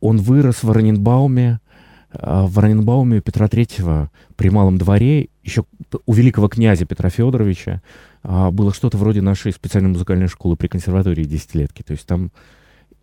Он 0.00 0.18
вырос 0.18 0.62
в 0.62 0.70
Раненбауме, 0.70 1.60
э, 1.60 1.67
в 2.12 2.58
Раненбауме 2.58 3.20
Петра 3.20 3.48
Третьего 3.48 4.10
при 4.36 4.48
Малом 4.50 4.78
дворе, 4.78 5.28
еще 5.42 5.64
у 6.06 6.12
великого 6.12 6.48
князя 6.48 6.86
Петра 6.86 7.10
Федоровича, 7.10 7.82
а, 8.22 8.50
было 8.50 8.72
что-то 8.72 8.96
вроде 8.96 9.20
нашей 9.20 9.52
специальной 9.52 9.90
музыкальной 9.90 10.28
школы 10.28 10.56
при 10.56 10.68
консерватории 10.68 11.24
десятилетки. 11.24 11.82
То 11.82 11.92
есть 11.92 12.06
там 12.06 12.30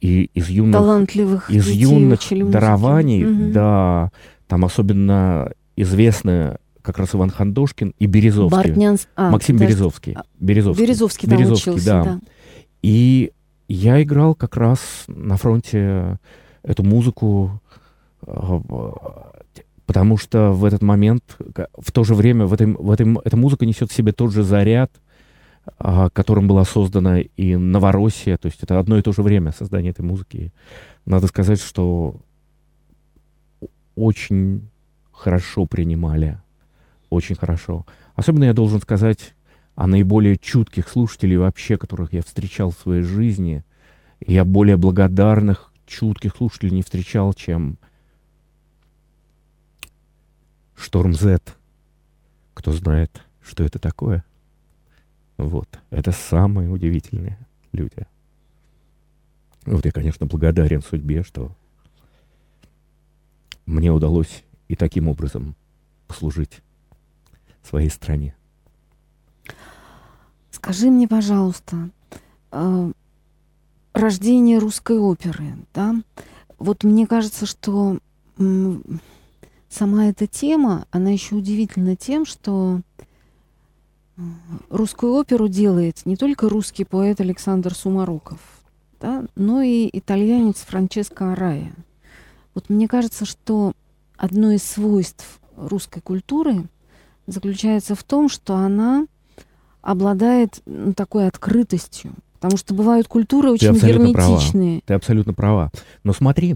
и 0.01 0.29
из 0.33 0.49
юных, 0.49 0.73
Талантливых 0.73 1.49
из 1.49 1.67
юных 1.69 2.19
дарований, 2.51 3.25
угу. 3.25 3.53
да, 3.53 4.11
там 4.47 4.65
особенно 4.65 5.51
известны 5.75 6.57
как 6.81 6.99
раз 6.99 7.15
Иван 7.15 7.31
Хандошкин 7.31 7.93
и 7.97 8.05
Березовский. 8.05 8.55
Бартнянс... 8.55 9.07
А, 9.15 9.31
Максим 9.31 9.57
даже... 9.57 9.69
Березовский. 9.69 10.13
А, 10.13 10.23
Березовский. 10.39 10.85
Березовский, 10.85 11.27
там 11.27 11.37
Березовский 11.37 11.71
учился, 11.71 11.87
да. 11.87 12.03
да. 12.03 12.19
И 12.83 13.31
я 13.67 14.01
играл 14.03 14.35
как 14.35 14.55
раз 14.57 14.79
на 15.07 15.37
фронте 15.37 16.19
эту 16.61 16.83
музыку 16.83 17.59
а, 17.73 17.79
потому 19.85 20.17
что 20.17 20.51
в 20.51 20.65
этот 20.65 20.81
момент, 20.81 21.23
в 21.37 21.91
то 21.91 22.03
же 22.03 22.15
время, 22.15 22.45
в 22.45 22.53
этой, 22.53 22.67
в 22.67 22.91
этой, 22.91 23.17
эта 23.23 23.37
музыка 23.37 23.65
несет 23.65 23.91
в 23.91 23.95
себе 23.95 24.11
тот 24.11 24.31
же 24.33 24.43
заряд, 24.43 24.91
а, 25.77 26.09
которым 26.09 26.47
была 26.47 26.63
создана 26.63 27.19
и 27.19 27.55
Новороссия, 27.55 28.37
то 28.37 28.47
есть 28.47 28.61
это 28.61 28.79
одно 28.79 28.97
и 28.97 29.01
то 29.01 29.11
же 29.11 29.21
время 29.21 29.51
создания 29.51 29.89
этой 29.89 30.01
музыки. 30.01 30.53
Надо 31.05 31.27
сказать, 31.27 31.59
что 31.59 32.17
очень 33.95 34.69
хорошо 35.11 35.65
принимали, 35.65 36.39
очень 37.09 37.35
хорошо. 37.35 37.85
Особенно 38.15 38.45
я 38.45 38.53
должен 38.53 38.81
сказать 38.81 39.33
о 39.75 39.87
наиболее 39.87 40.37
чутких 40.37 40.87
слушателей 40.87 41.37
вообще, 41.37 41.77
которых 41.77 42.13
я 42.13 42.21
встречал 42.21 42.71
в 42.71 42.77
своей 42.77 43.01
жизни. 43.01 43.63
Я 44.25 44.45
более 44.45 44.77
благодарных, 44.77 45.71
чутких 45.85 46.35
слушателей 46.35 46.75
не 46.75 46.83
встречал, 46.83 47.33
чем 47.33 47.77
Шторм 50.75 51.13
Z. 51.13 51.39
Кто 52.53 52.71
знает, 52.71 53.23
что 53.41 53.63
это 53.63 53.79
такое? 53.79 54.23
Вот. 55.37 55.67
Это 55.89 56.11
самые 56.11 56.69
удивительные 56.69 57.37
люди. 57.71 58.07
Вот 59.65 59.85
я, 59.85 59.91
конечно, 59.91 60.25
благодарен 60.25 60.81
судьбе, 60.81 61.23
что 61.23 61.51
мне 63.65 63.91
удалось 63.91 64.43
и 64.67 64.75
таким 64.75 65.07
образом 65.07 65.55
послужить 66.07 66.61
своей 67.63 67.89
стране. 67.89 68.35
Скажи 70.51 70.89
мне, 70.89 71.07
пожалуйста, 71.07 71.89
э, 72.51 72.91
рождение 73.93 74.59
русской 74.59 74.97
оперы, 74.97 75.55
да? 75.73 75.95
Вот 76.57 76.83
мне 76.83 77.07
кажется, 77.07 77.45
что 77.45 77.99
сама 79.75 80.07
эта 80.07 80.25
тема, 80.25 80.85
она 80.91 81.11
еще 81.11 81.35
удивительна 81.35 81.95
тем, 81.95 82.25
что 82.25 82.81
русскую 84.69 85.13
оперу 85.13 85.47
делает 85.47 86.05
не 86.05 86.15
только 86.15 86.47
русский 86.47 86.85
поэт 86.85 87.19
Александр 87.19 87.75
Сумароков, 87.75 88.39
да, 89.01 89.25
но 89.35 89.61
и 89.61 89.89
итальянец 89.91 90.57
Франческо 90.57 91.33
Арая. 91.33 91.73
Вот 92.53 92.69
мне 92.69 92.87
кажется, 92.87 93.25
что 93.25 93.73
одно 94.15 94.51
из 94.51 94.63
свойств 94.63 95.39
русской 95.57 95.99
культуры 95.99 96.67
заключается 97.27 97.95
в 97.95 98.03
том, 98.03 98.29
что 98.29 98.55
она 98.55 99.07
обладает 99.81 100.61
ну, 100.65 100.93
такой 100.93 101.27
открытостью. 101.27 102.13
Потому 102.39 102.57
что 102.57 102.73
бывают 102.73 103.07
культуры 103.07 103.51
очень 103.51 103.73
Ты 103.73 103.87
герметичные. 103.87 104.81
Права. 104.81 104.83
Ты 104.85 104.93
абсолютно 104.93 105.33
права. 105.33 105.71
Но 106.03 106.13
смотри, 106.13 106.55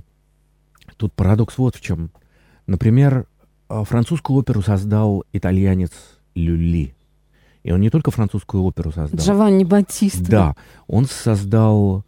тут 0.97 1.13
парадокс 1.13 1.57
вот 1.57 1.75
в 1.75 1.81
чем. 1.81 2.11
Например, 2.69 3.25
а, 3.67 3.83
французскую 3.83 4.37
оперу 4.37 4.61
создал 4.61 5.23
итальянец 5.33 5.91
Люли. 6.35 6.93
И 7.63 7.71
он 7.71 7.81
не 7.81 7.89
только 7.89 8.11
французскую 8.11 8.63
оперу 8.63 8.91
создал. 8.91 9.19
Джованни 9.19 9.63
Батиста. 9.63 10.29
Да, 10.29 10.55
он 10.85 11.05
создал 11.05 12.05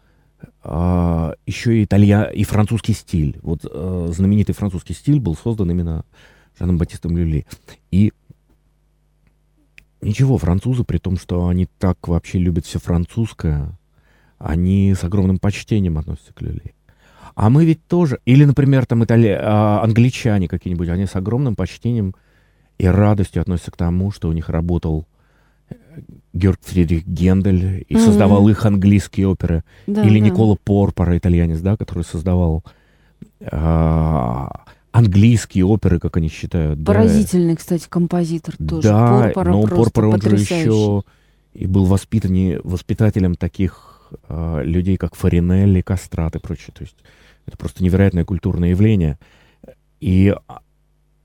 а, 0.64 1.34
еще 1.48 1.80
и, 1.80 1.86
италья... 1.86 2.26
и 2.26 2.44
французский 2.44 2.94
стиль. 2.94 3.40
Вот 3.42 3.66
а, 3.66 4.12
знаменитый 4.14 4.54
французский 4.54 4.94
стиль 4.94 5.20
был 5.20 5.36
создан 5.36 5.72
именно 5.72 6.06
Жаном 6.60 6.78
Батистом 6.78 7.18
Люли. 7.18 7.48
И 7.90 8.14
ничего, 10.00 10.38
французы, 10.38 10.84
при 10.84 11.00
том, 11.00 11.18
что 11.18 11.48
они 11.48 11.68
так 11.80 12.08
вообще 12.08 12.38
любят 12.38 12.68
все 12.68 12.78
французское, 12.78 13.80
они 14.38 14.94
с 14.94 15.04
огромным 15.04 15.40
почтением 15.40 15.98
относятся 15.98 16.34
к 16.34 16.42
Люли. 16.42 16.76
А 17.42 17.50
мы 17.50 17.66
ведь 17.66 17.88
тоже, 17.88 18.20
или, 18.26 18.46
например, 18.46 18.86
там 18.86 19.04
итали... 19.04 19.30
а, 19.30 19.82
англичане 19.82 20.48
какие-нибудь, 20.48 20.90
они 20.90 21.08
с 21.08 21.16
огромным 21.16 21.56
почтением 21.56 22.14
и 22.78 22.86
радостью 22.86 23.42
относятся 23.42 23.72
к 23.72 23.78
тому, 23.78 24.12
что 24.12 24.30
у 24.30 24.32
них 24.32 24.48
работал 24.48 25.08
э, 25.72 25.76
Георг 26.34 26.60
Фридрих 26.62 27.08
Гендель 27.08 27.84
и 27.90 27.96
mm-hmm. 27.96 28.06
создавал 28.06 28.48
их 28.48 28.64
английские 28.64 29.28
оперы. 29.28 29.64
Да, 29.88 30.04
или 30.04 30.20
да. 30.20 30.26
Никола 30.28 30.56
Порпора, 30.64 31.18
итальянец, 31.18 31.62
да, 31.62 31.78
который 31.78 32.04
создавал 32.04 32.64
а, 33.52 34.66
английские 34.92 35.66
оперы, 35.66 35.98
как 35.98 36.18
они 36.18 36.30
считают. 36.30 36.86
Поразительный, 36.86 37.54
да. 37.54 37.58
кстати, 37.58 37.88
композитор 37.90 38.56
тоже. 38.58 38.88
Да, 38.88 39.32
Порпора 39.34 39.52
но 39.52 39.64
Порпора, 39.64 40.08
он 40.10 40.22
же 40.22 40.36
еще 40.36 41.02
и 41.56 41.66
был 41.66 41.86
воспитан, 41.86 42.62
воспитателем 42.64 43.34
таких 43.34 44.12
а, 44.30 44.62
людей, 44.62 44.98
как 44.98 45.16
Фаринелли, 45.16 45.82
Кастрат 45.82 46.36
и 46.36 46.40
прочее. 46.40 46.70
То 46.76 46.84
есть 46.84 46.98
это 47.46 47.58
просто 47.58 47.84
невероятное 47.84 48.26
культурное 48.26 48.70
явление. 48.70 49.18
И, 50.00 50.36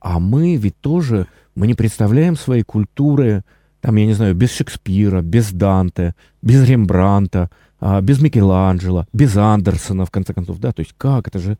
а 0.01 0.19
мы 0.19 0.57
ведь 0.57 0.81
тоже, 0.81 1.27
мы 1.55 1.67
не 1.67 1.75
представляем 1.75 2.37
своей 2.37 2.63
культуры, 2.63 3.45
там, 3.81 3.97
я 3.97 4.07
не 4.07 4.15
знаю, 4.15 4.35
без 4.35 4.53
Шекспира, 4.53 5.23
без 5.23 5.53
Данте, 5.53 6.15
без 6.43 6.69
Рембранта, 6.69 7.51
а, 7.81 8.01
без 8.01 8.21
Микеланджело, 8.21 9.07
без 9.13 9.37
Андерсона, 9.37 10.07
в 10.07 10.11
конце 10.11 10.33
концов, 10.35 10.59
да, 10.59 10.73
то 10.73 10.81
есть 10.81 10.95
как, 10.97 11.29
это 11.29 11.39
же, 11.39 11.59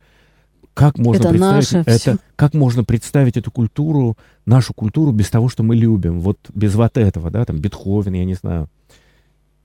как 0.73 0.97
можно 0.97 1.21
это 1.21 1.29
представить 1.29 1.71
наше 1.73 1.77
это, 1.79 1.99
все. 1.99 2.17
как 2.35 2.53
можно 2.53 2.83
представить 2.83 3.37
эту 3.37 3.51
культуру, 3.51 4.17
нашу 4.45 4.73
культуру 4.73 5.11
без 5.11 5.29
того, 5.29 5.49
что 5.49 5.63
мы 5.63 5.75
любим, 5.75 6.19
вот 6.19 6.37
без 6.53 6.75
вот 6.75 6.97
этого, 6.97 7.31
да, 7.31 7.45
там 7.45 7.59
Бетховен, 7.59 8.13
я 8.13 8.25
не 8.25 8.35
знаю. 8.35 8.69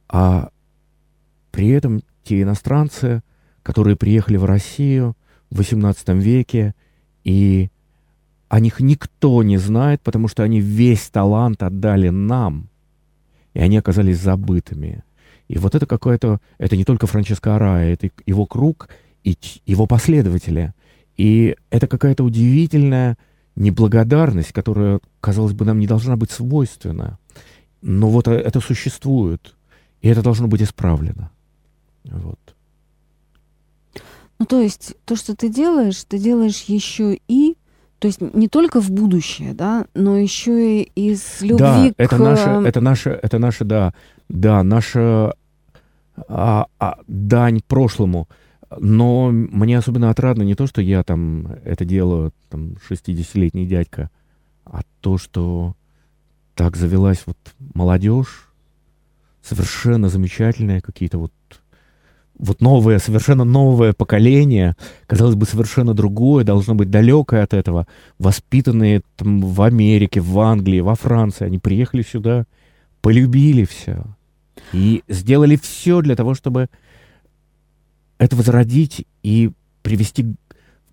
А 0.08 0.50
при 1.50 1.68
этом 1.68 2.02
те 2.24 2.42
иностранцы, 2.42 3.22
которые 3.62 3.96
приехали 3.96 4.36
в 4.36 4.44
Россию 4.44 5.16
в 5.50 5.60
XVIII 5.60 6.18
веке, 6.18 6.74
и 7.24 7.70
о 8.48 8.60
них 8.60 8.80
никто 8.80 9.42
не 9.42 9.56
знает, 9.56 10.00
потому 10.02 10.28
что 10.28 10.42
они 10.42 10.60
весь 10.60 11.08
талант 11.08 11.62
отдали 11.62 12.08
нам, 12.08 12.68
и 13.54 13.60
они 13.60 13.76
оказались 13.76 14.18
забытыми. 14.18 15.04
И 15.48 15.58
вот 15.58 15.74
это 15.74 15.86
какое-то, 15.86 16.40
это 16.58 16.76
не 16.76 16.84
только 16.84 17.06
Франческо 17.06 17.56
Арая, 17.56 17.92
это 17.92 18.10
его 18.26 18.46
круг 18.46 18.88
и 19.24 19.36
его 19.66 19.86
последователи. 19.86 20.72
И 21.16 21.56
это 21.70 21.86
какая-то 21.86 22.24
удивительная 22.24 23.16
неблагодарность, 23.56 24.52
которая, 24.52 25.00
казалось 25.20 25.52
бы, 25.52 25.64
нам 25.64 25.78
не 25.78 25.86
должна 25.86 26.16
быть 26.16 26.30
свойственна. 26.30 27.18
Но 27.82 28.08
вот 28.08 28.28
э, 28.28 28.32
это 28.32 28.60
существует, 28.60 29.54
и 30.00 30.08
это 30.08 30.22
должно 30.22 30.48
быть 30.48 30.62
исправлено. 30.62 31.30
Вот. 32.04 32.38
Ну, 34.42 34.46
то 34.46 34.60
есть 34.60 34.96
то, 35.04 35.14
что 35.14 35.36
ты 35.36 35.48
делаешь, 35.48 36.02
ты 36.02 36.18
делаешь 36.18 36.62
еще 36.62 37.16
и 37.28 37.56
то 38.00 38.08
есть 38.08 38.20
не 38.20 38.48
только 38.48 38.80
в 38.80 38.90
будущее, 38.90 39.54
да, 39.54 39.86
но 39.94 40.18
еще 40.18 40.82
и 40.82 40.90
из 40.96 41.40
любви 41.42 41.58
да, 41.58 41.88
к... 41.90 41.94
это 41.96 42.18
наше, 42.18 42.48
это 42.48 42.80
наше, 42.80 43.10
это 43.10 43.38
наше, 43.38 43.64
да, 43.64 43.94
да, 44.28 44.64
наша 44.64 45.34
а, 46.26 46.66
а, 46.80 46.98
дань 47.06 47.60
прошлому. 47.68 48.28
Но 48.80 49.30
мне 49.30 49.78
особенно 49.78 50.10
отрадно 50.10 50.42
не 50.42 50.56
то, 50.56 50.66
что 50.66 50.82
я 50.82 51.04
там 51.04 51.46
это 51.64 51.84
делаю, 51.84 52.32
там, 52.50 52.74
60-летний 52.90 53.68
дядька, 53.68 54.10
а 54.64 54.80
то, 55.00 55.18
что 55.18 55.76
так 56.56 56.76
завелась 56.76 57.22
вот 57.26 57.38
молодежь, 57.74 58.48
совершенно 59.40 60.08
замечательные 60.08 60.80
какие-то 60.80 61.18
вот 61.18 61.32
вот 62.42 62.60
новое, 62.60 62.98
совершенно 62.98 63.44
новое 63.44 63.92
поколение, 63.92 64.76
казалось 65.06 65.36
бы, 65.36 65.46
совершенно 65.46 65.94
другое, 65.94 66.44
должно 66.44 66.74
быть 66.74 66.90
далекое 66.90 67.44
от 67.44 67.54
этого, 67.54 67.86
воспитанные 68.18 69.02
там 69.16 69.40
в 69.40 69.62
Америке, 69.62 70.20
в 70.20 70.38
Англии, 70.40 70.80
во 70.80 70.96
Франции, 70.96 71.46
они 71.46 71.58
приехали 71.58 72.02
сюда, 72.02 72.44
полюбили 73.00 73.64
все 73.64 74.04
и 74.72 75.04
сделали 75.08 75.56
все 75.56 76.02
для 76.02 76.16
того, 76.16 76.34
чтобы 76.34 76.68
это 78.18 78.34
возродить 78.34 79.06
и 79.22 79.52
привести, 79.82 80.34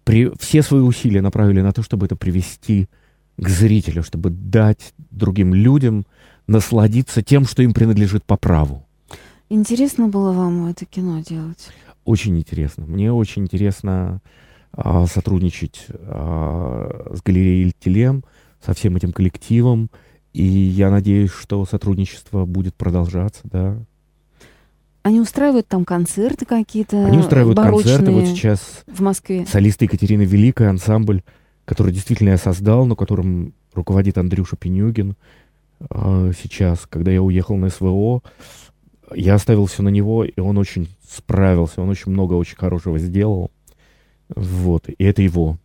при, 0.03 0.31
все 0.39 0.61
свои 0.61 0.81
усилия 0.81 1.21
направили 1.21 1.61
на 1.61 1.73
то, 1.73 1.81
чтобы 1.81 2.05
это 2.05 2.15
привести 2.15 2.87
к 3.37 3.49
зрителю, 3.49 4.03
чтобы 4.03 4.29
дать 4.29 4.93
другим 5.09 5.55
людям 5.55 6.05
насладиться 6.45 7.23
тем, 7.23 7.45
что 7.45 7.63
им 7.63 7.73
принадлежит 7.73 8.23
по 8.23 8.37
праву. 8.37 8.85
Интересно 9.49 10.07
было 10.07 10.31
вам 10.31 10.67
это 10.67 10.85
кино 10.85 11.21
делать? 11.21 11.69
Очень 12.05 12.37
интересно. 12.37 12.85
Мне 12.85 13.11
очень 13.11 13.43
интересно 13.43 14.21
а, 14.71 15.07
сотрудничать 15.07 15.87
а, 15.89 17.13
с 17.15 17.21
галереей 17.23 17.73
Телем, 17.79 18.23
со 18.63 18.73
всем 18.73 18.95
этим 18.95 19.11
коллективом. 19.11 19.89
И 20.33 20.43
я 20.43 20.91
надеюсь, 20.91 21.31
что 21.31 21.65
сотрудничество 21.65 22.45
будет 22.45 22.75
продолжаться, 22.75 23.41
да. 23.45 23.77
Они 25.01 25.19
устраивают 25.19 25.67
там 25.67 25.85
концерты 25.85 26.45
какие-то? 26.45 27.05
Они 27.05 27.17
устраивают 27.17 27.57
концерты. 27.57 28.11
Вот 28.11 28.25
сейчас 28.25 28.83
в 28.85 29.01
Москве. 29.01 29.45
Солисты 29.47 29.85
Екатерина 29.85 30.21
Великая, 30.21 30.69
ансамбль, 30.69 31.23
который 31.65 31.91
действительно 31.91 32.29
я 32.29 32.37
создал, 32.37 32.85
но 32.85 32.95
которым 32.95 33.53
руководит 33.73 34.17
Андрюша 34.17 34.55
Пенюгин 34.55 35.15
э, 35.89 36.31
сейчас, 36.39 36.85
когда 36.87 37.11
я 37.11 37.23
уехал 37.23 37.55
на 37.55 37.69
СВО. 37.69 38.21
Я 39.15 39.35
оставил 39.35 39.65
все 39.65 39.83
на 39.83 39.89
него, 39.89 40.23
и 40.23 40.39
он 40.39 40.57
очень 40.57 40.89
справился, 41.07 41.81
он 41.81 41.89
очень 41.89 42.11
много 42.11 42.33
очень 42.33 42.57
хорошего 42.57 42.99
сделал. 42.99 43.51
Вот, 44.35 44.89
и 44.89 45.03
это 45.03 45.21
его. 45.21 45.57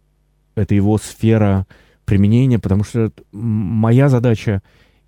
Это 0.54 0.74
его 0.74 0.98
сфера 0.98 1.66
применения, 2.04 2.58
потому 2.58 2.84
что 2.84 3.12
моя 3.32 4.08
задача 4.08 4.62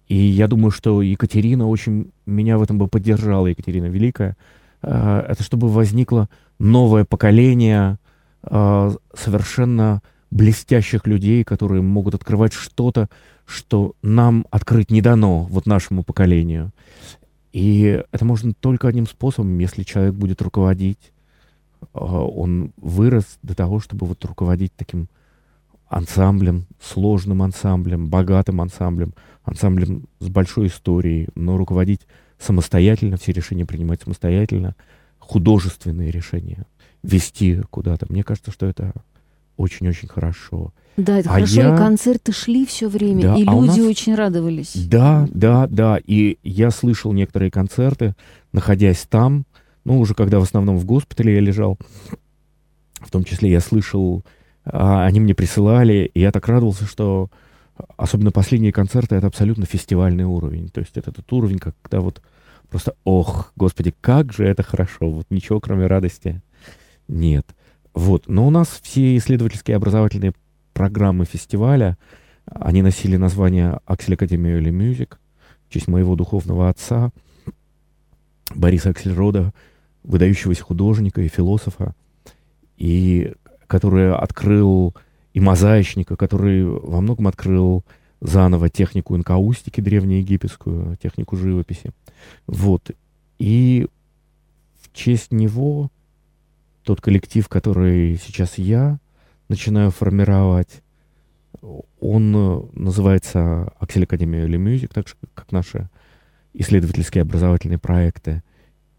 и 0.09 0.14
я 0.14 0.47
думаю, 0.47 0.70
что 0.70 1.03
Екатерина 1.03 1.66
очень 1.66 2.12
меня 2.26 2.59
в 2.59 2.62
этом 2.62 2.78
бы 2.78 2.87
поддержала, 2.87 3.49
Екатерина 3.49 3.87
Великая. 3.87 4.37
А, 4.82 5.24
это 5.28 5.43
чтобы 5.43 5.68
возникло 5.68 6.28
новое 6.59 7.05
поколение 7.05 7.99
а, 8.43 8.95
совершенно 9.14 10.03
блестящих 10.30 11.07
людей, 11.07 11.45
которые 11.45 11.82
могут 11.82 12.14
открывать 12.14 12.53
что-то, 12.53 13.09
что 13.47 13.95
нам 14.03 14.47
открыть 14.51 14.91
не 14.91 15.01
дано, 15.01 15.45
вот 15.45 15.66
нашему 15.66 16.05
поколению. 16.05 16.72
И 17.57 18.05
это 18.13 18.23
можно 18.27 18.53
только 18.53 18.87
одним 18.87 19.07
способом, 19.07 19.57
если 19.57 19.83
человек 19.83 20.13
будет 20.13 20.43
руководить. 20.43 21.11
А, 21.95 22.23
он 22.23 22.75
вырос 22.77 23.39
до 23.43 23.55
того, 23.55 23.81
чтобы 23.81 24.05
вот 24.05 24.23
руководить 24.27 24.75
таким 24.77 25.09
ансамблем, 25.89 26.67
сложным 26.79 27.41
ансамблем, 27.43 28.11
богатым 28.11 28.61
ансамблем, 28.61 29.15
ансамблем 29.43 30.05
с 30.19 30.29
большой 30.29 30.67
историей, 30.67 31.29
но 31.35 31.57
руководить 31.57 32.03
самостоятельно, 32.39 33.17
все 33.17 33.33
решения 33.33 33.65
принимать 33.65 34.03
самостоятельно, 34.03 34.77
художественные 35.19 36.11
решения, 36.11 36.67
вести 37.03 37.63
куда-то. 37.71 38.05
Мне 38.11 38.23
кажется, 38.23 38.51
что 38.51 38.67
это 38.67 38.93
очень-очень 39.57 40.09
хорошо. 40.09 40.75
Да, 40.97 41.18
это 41.18 41.28
а 41.30 41.34
хорошо, 41.34 41.61
я... 41.61 41.74
и 41.74 41.76
концерты 41.76 42.32
шли 42.32 42.64
все 42.64 42.88
время, 42.88 43.22
да, 43.22 43.36
и 43.36 43.44
а 43.47 43.53
люди 43.53 43.80
нас... 43.80 43.88
очень 43.88 44.14
радовались. 44.14 44.72
Да, 44.74 45.28
да, 45.30 45.66
да. 45.66 45.99
И 46.05 46.38
я 46.42 46.70
слышал 46.70 47.12
некоторые 47.12 47.51
концерты, 47.51 48.14
находясь 48.53 49.07
там, 49.09 49.44
ну, 49.84 50.01
уже 50.01 50.14
когда 50.14 50.40
в 50.40 50.42
основном 50.42 50.78
в 50.78 50.84
госпитале 50.84 51.34
я 51.34 51.40
лежал, 51.40 51.78
в 53.01 53.11
том 53.11 53.24
числе 53.24 53.51
я 53.51 53.61
слышал 53.61 54.24
а, 54.66 55.07
они 55.07 55.20
мне 55.20 55.34
присылали, 55.34 56.11
и 56.12 56.20
я 56.20 56.32
так 56.32 56.47
радовался, 56.49 56.86
что 56.86 57.30
особенно 57.97 58.32
последние 58.32 58.72
концерты— 58.72 59.14
это 59.16 59.28
абсолютно 59.28 59.64
фестивальный 59.64 60.24
уровень. 60.24 60.68
То 60.68 60.80
есть 60.80 60.97
это 60.97 61.12
тот 61.12 61.32
уровень, 61.32 61.59
когда 61.59 62.01
вот 62.01 62.20
просто, 62.68 62.94
ох, 63.05 63.53
господи, 63.55 63.94
как 64.01 64.32
же 64.32 64.44
это 64.44 64.62
хорошо, 64.62 65.11
вот 65.11 65.26
ничего 65.30 65.61
кроме 65.61 65.86
радости 65.86 66.42
нет. 67.07 67.47
Вот, 67.94 68.24
но 68.28 68.47
у 68.47 68.51
нас 68.51 68.80
все 68.82 69.16
исследовательские 69.16 69.76
образовательные 69.76 70.32
программы 70.77 71.24
фестиваля, 71.24 71.97
они 72.45 72.83
носили 72.83 73.16
название 73.16 73.81
Аксель 73.87 74.12
Академия 74.12 74.59
или 74.59 74.68
Мюзик, 74.68 75.18
в 75.66 75.72
честь 75.72 75.89
моего 75.89 76.16
духовного 76.16 76.68
отца, 76.68 77.12
Бориса 78.55 78.91
Аксельрода, 78.91 79.55
выдающегося 80.05 80.62
художника 80.62 81.22
и 81.22 81.29
философа. 81.29 81.95
И 82.77 83.33
который 83.66 84.14
открыл 84.14 84.95
и 85.33 85.41
мозаичника, 85.41 86.14
который 86.14 86.66
во 86.66 87.01
многом 87.01 87.27
открыл 87.27 87.83
заново 88.20 88.68
технику 88.68 89.16
инкаустики 89.16 89.81
древнеегипетскую, 89.81 90.97
технику 91.03 91.37
живописи. 91.37 91.91
Вот. 92.47 92.91
И 93.39 93.89
в 94.83 94.93
честь 94.93 95.33
него 95.33 95.91
тот 96.85 97.01
коллектив, 97.01 97.49
который 97.49 98.20
сейчас 98.22 98.59
я 98.59 98.99
начинаю 99.49 99.90
формировать, 99.90 100.82
он 102.01 102.70
называется 102.74 103.72
Аксель 103.78 104.05
Академия 104.05 104.44
или 104.44 104.59
Music, 104.59 104.90
так 104.92 105.09
же, 105.09 105.14
как 105.34 105.53
наши 105.53 105.88
исследовательские 106.55 107.22
образовательные 107.22 107.78
проекты. 107.78 108.42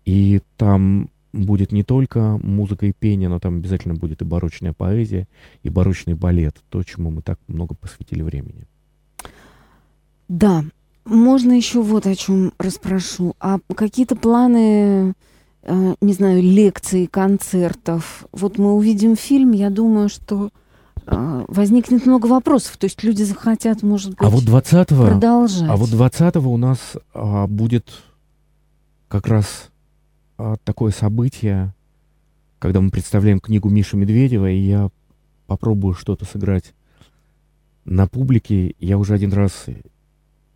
И 0.05 0.41
там 0.57 1.09
будет 1.33 1.71
не 1.71 1.83
только 1.83 2.39
музыка 2.41 2.85
и 2.85 2.93
пение, 2.93 3.29
но 3.29 3.39
там 3.39 3.57
обязательно 3.57 3.93
будет 3.93 4.21
и 4.21 4.25
барочная 4.25 4.73
поэзия, 4.73 5.27
и 5.63 5.69
барочный 5.69 6.13
балет, 6.13 6.55
то, 6.69 6.83
чему 6.83 7.11
мы 7.11 7.21
так 7.21 7.39
много 7.47 7.75
посвятили 7.75 8.21
времени. 8.21 8.65
Да, 10.27 10.63
можно 11.05 11.53
еще 11.53 11.81
вот 11.81 12.05
о 12.05 12.15
чем 12.15 12.53
расспрошу. 12.57 13.35
А 13.39 13.59
какие-то 13.75 14.15
планы, 14.15 14.57
э, 14.57 15.13
не 15.67 16.13
знаю, 16.13 16.41
лекций, 16.41 17.07
концертов? 17.07 18.25
Вот 18.31 18.57
мы 18.57 18.73
увидим 18.73 19.15
фильм, 19.15 19.51
я 19.51 19.69
думаю, 19.69 20.09
что 20.09 20.49
э, 21.05 21.45
возникнет 21.47 22.05
много 22.05 22.27
вопросов. 22.27 22.77
То 22.77 22.85
есть 22.85 23.03
люди 23.03 23.23
захотят, 23.23 23.83
может 23.83 24.11
быть, 24.11 24.21
а 24.21 24.29
вот 24.29 24.45
20 24.45 24.87
продолжать. 24.87 25.69
А 25.69 25.75
вот 25.75 25.89
20 25.89 26.37
у 26.37 26.57
нас 26.57 26.79
а, 27.13 27.47
будет 27.47 27.91
как 29.07 29.27
раз 29.27 29.69
а, 30.37 30.55
такое 30.63 30.91
событие, 30.91 31.73
когда 32.59 32.81
мы 32.81 32.89
представляем 32.89 33.39
книгу 33.39 33.69
Миши 33.69 33.97
Медведева, 33.97 34.49
и 34.49 34.57
я 34.57 34.89
попробую 35.47 35.93
что-то 35.93 36.25
сыграть 36.25 36.73
на 37.85 38.07
публике. 38.07 38.75
Я 38.79 38.97
уже 38.97 39.13
один 39.13 39.33
раз 39.33 39.65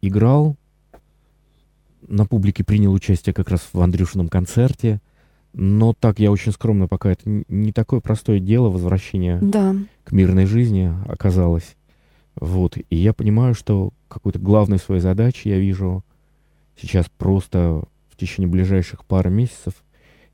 играл, 0.01 0.55
на 2.08 2.26
публике 2.26 2.64
принял 2.64 2.93
участие 2.93 3.34
как 3.34 3.49
раз 3.49 3.68
в 3.72 3.82
Андрюшином 3.82 4.30
концерте, 4.30 5.02
но 5.54 5.93
так 5.93 6.20
я 6.20 6.32
очень 6.32 6.52
скромно 6.52 6.88
пока 6.88 7.12
это 7.12 7.24
не 7.26 7.72
такое 7.72 7.99
простое 7.99 8.39
дело 8.39 8.70
возвращение 8.70 9.39
да. 9.41 9.76
к 10.04 10.12
мирной 10.12 10.45
жизни 10.45 10.93
оказалось. 11.08 11.76
Вот. 12.36 12.78
И 12.78 12.95
я 12.95 13.14
понимаю, 13.14 13.54
что 13.54 13.91
какой-то 14.08 14.39
главной 14.39 14.80
своей 14.80 15.02
задачей 15.02 15.49
я 15.49 15.60
вижу 15.60 16.04
сейчас 16.78 17.08
просто 17.18 17.84
течение 18.22 18.47
ближайших 18.47 19.04
пары 19.04 19.32
месяцев 19.32 19.74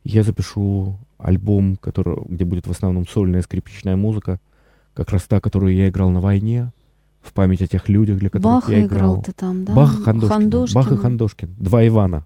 я 0.03 0.23
запишу 0.23 0.99
альбом, 1.17 1.77
который, 1.77 2.17
где 2.27 2.43
будет 2.45 2.67
в 2.67 2.71
основном 2.71 3.07
сольная 3.07 3.41
скрипичная 3.41 3.95
музыка, 3.95 4.39
как 4.93 5.09
раз 5.09 5.23
та, 5.23 5.39
которую 5.39 5.73
я 5.73 5.89
играл 5.89 6.09
на 6.09 6.19
войне, 6.19 6.71
в 7.27 7.33
память 7.33 7.61
о 7.61 7.67
тех 7.67 7.89
людях, 7.89 8.19
для 8.19 8.29
которых 8.29 8.61
Баха 8.61 8.71
я 8.71 8.85
играл. 8.85 9.13
играл 9.13 9.23
ты 9.23 9.31
там, 9.33 9.65
да? 9.65 9.73
Бах 9.73 9.99
и 9.99 10.03
Хандошкин. 10.03 10.35
Хандошкин. 10.35 10.75
Бах 10.75 10.91
и 10.91 10.97
Хандошкин. 10.97 11.55
Два 11.57 11.87
Ивана. 11.87 12.25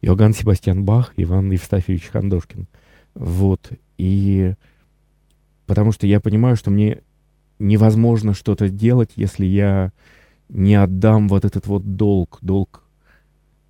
Иоганн 0.00 0.34
Себастьян 0.34 0.84
Бах, 0.84 1.12
Иван 1.16 1.50
Евстафьевич 1.50 2.08
Хандошкин. 2.08 2.66
Вот. 3.14 3.70
И 3.96 4.54
потому 5.66 5.92
что 5.92 6.06
я 6.06 6.20
понимаю, 6.20 6.56
что 6.56 6.70
мне 6.70 7.02
невозможно 7.58 8.34
что-то 8.34 8.68
делать, 8.68 9.12
если 9.16 9.46
я 9.46 9.92
не 10.48 10.74
отдам 10.74 11.28
вот 11.28 11.44
этот 11.44 11.66
вот 11.66 11.96
долг, 11.96 12.38
долг 12.42 12.82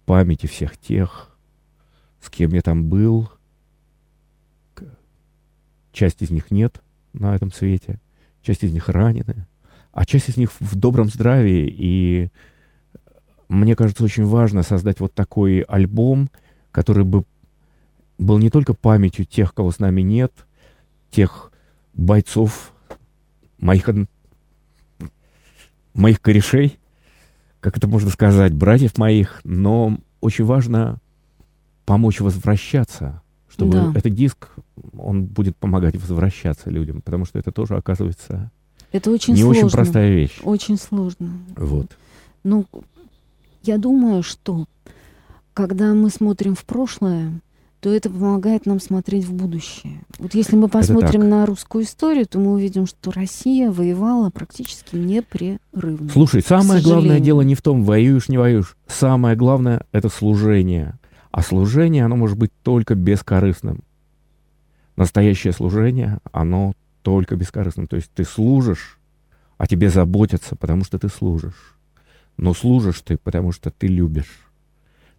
памяти 0.07 0.47
всех 0.47 0.77
тех, 0.77 1.31
с 2.21 2.31
кем 2.31 2.53
я 2.53 2.63
там 2.63 2.89
был. 2.89 3.31
Часть 5.93 6.23
из 6.23 6.31
них 6.31 6.51
нет 6.51 6.83
на 7.13 7.37
этом 7.37 7.53
свете, 7.53 8.01
часть 8.43 8.65
из 8.65 8.73
них 8.73 8.89
ранены, 8.89 9.47
а 9.95 10.05
часть 10.05 10.29
из 10.29 10.37
них 10.37 10.51
в 10.59 10.75
добром 10.75 11.09
здравии. 11.09 11.73
И 11.73 12.29
мне 13.49 13.77
кажется, 13.77 14.03
очень 14.03 14.25
важно 14.25 14.63
создать 14.65 14.99
вот 14.99 15.15
такой 15.15 15.61
альбом, 15.61 16.31
который 16.73 17.05
бы 17.05 17.25
был 18.19 18.39
не 18.39 18.51
только 18.51 18.75
памятью 18.75 19.25
тех, 19.25 19.55
кого 19.55 19.71
с 19.71 19.79
нами 19.79 20.03
нет, 20.03 20.33
тех 21.11 21.53
бойцов, 21.95 22.73
моих, 23.59 23.89
моих 25.95 26.21
корешей, 26.21 26.79
как 27.61 27.77
это 27.77 27.87
можно 27.87 28.11
сказать, 28.11 28.53
братьев 28.53 28.99
моих, 28.99 29.41
но 29.45 29.99
очень 30.21 30.45
важно 30.45 30.99
помочь 31.87 32.19
возвращаться, 32.19 33.23
чтобы 33.49 33.73
да. 33.73 33.93
этот 33.95 34.13
диск, 34.13 34.49
он 34.97 35.27
будет 35.27 35.57
помогать 35.57 35.95
возвращаться 35.95 36.69
людям, 36.69 37.01
потому 37.01 37.25
что 37.25 37.39
это 37.39 37.53
тоже 37.53 37.77
оказывается 37.77 38.51
это 38.95 39.11
очень 39.11 39.35
не 39.35 39.43
сложно. 39.43 39.67
очень 39.67 39.71
простая 39.73 40.11
вещь. 40.13 40.39
Очень 40.45 40.79
сложно. 40.79 41.33
Вот. 41.57 41.89
Ну, 42.45 42.65
я 43.65 43.77
думаю, 43.77 44.23
что 44.23 44.67
когда 45.53 45.95
мы 45.95 46.11
смотрим 46.11 46.55
в 46.55 46.65
прошлое, 46.65 47.41
то 47.81 47.93
это 47.93 48.09
помогает 48.09 48.67
нам 48.67 48.79
смотреть 48.79 49.25
в 49.25 49.33
будущее. 49.33 50.05
Вот 50.21 50.37
если 50.37 50.55
мы 50.55 50.69
посмотрим 50.69 51.29
на 51.29 51.45
русскую 51.45 51.83
историю, 51.83 52.25
то 52.27 52.39
мы 52.39 52.53
увидим, 52.53 52.87
что 52.87 53.11
Россия 53.11 53.69
воевала 53.73 54.31
практически 54.31 54.95
непрерывно. 54.95 56.09
Слушай, 56.13 56.43
самое 56.43 56.81
главное 56.81 57.19
дело 57.19 57.41
не 57.41 57.57
в 57.57 57.63
том, 57.63 57.83
воюешь, 57.83 58.29
не 58.29 58.39
воюешь. 58.39 58.77
Самое 58.87 59.35
главное— 59.35 59.87
это 59.93 60.09
служение. 60.09 61.01
А 61.33 61.43
служение, 61.43 62.05
оно 62.05 62.15
может 62.15 62.39
быть 62.39 62.53
только 62.63 62.95
бескорыстным. 62.95 63.81
Настоящее 64.95 65.53
служение, 65.53 66.21
оно 66.31 66.75
только 67.05 67.37
бескорыстным. 67.37 67.87
То 67.87 67.97
есть 67.97 68.11
ты 68.13 68.25
служишь, 68.25 68.99
а 69.59 69.67
тебе 69.67 69.91
заботятся, 69.91 70.57
потому 70.57 70.85
что 70.85 70.99
ты 70.99 71.09
служишь. 71.09 71.77
Но 72.39 72.55
служишь 72.55 73.03
ты, 73.03 73.19
потому 73.19 73.53
что 73.53 73.71
ты 73.71 73.87
любишь. 73.87 74.41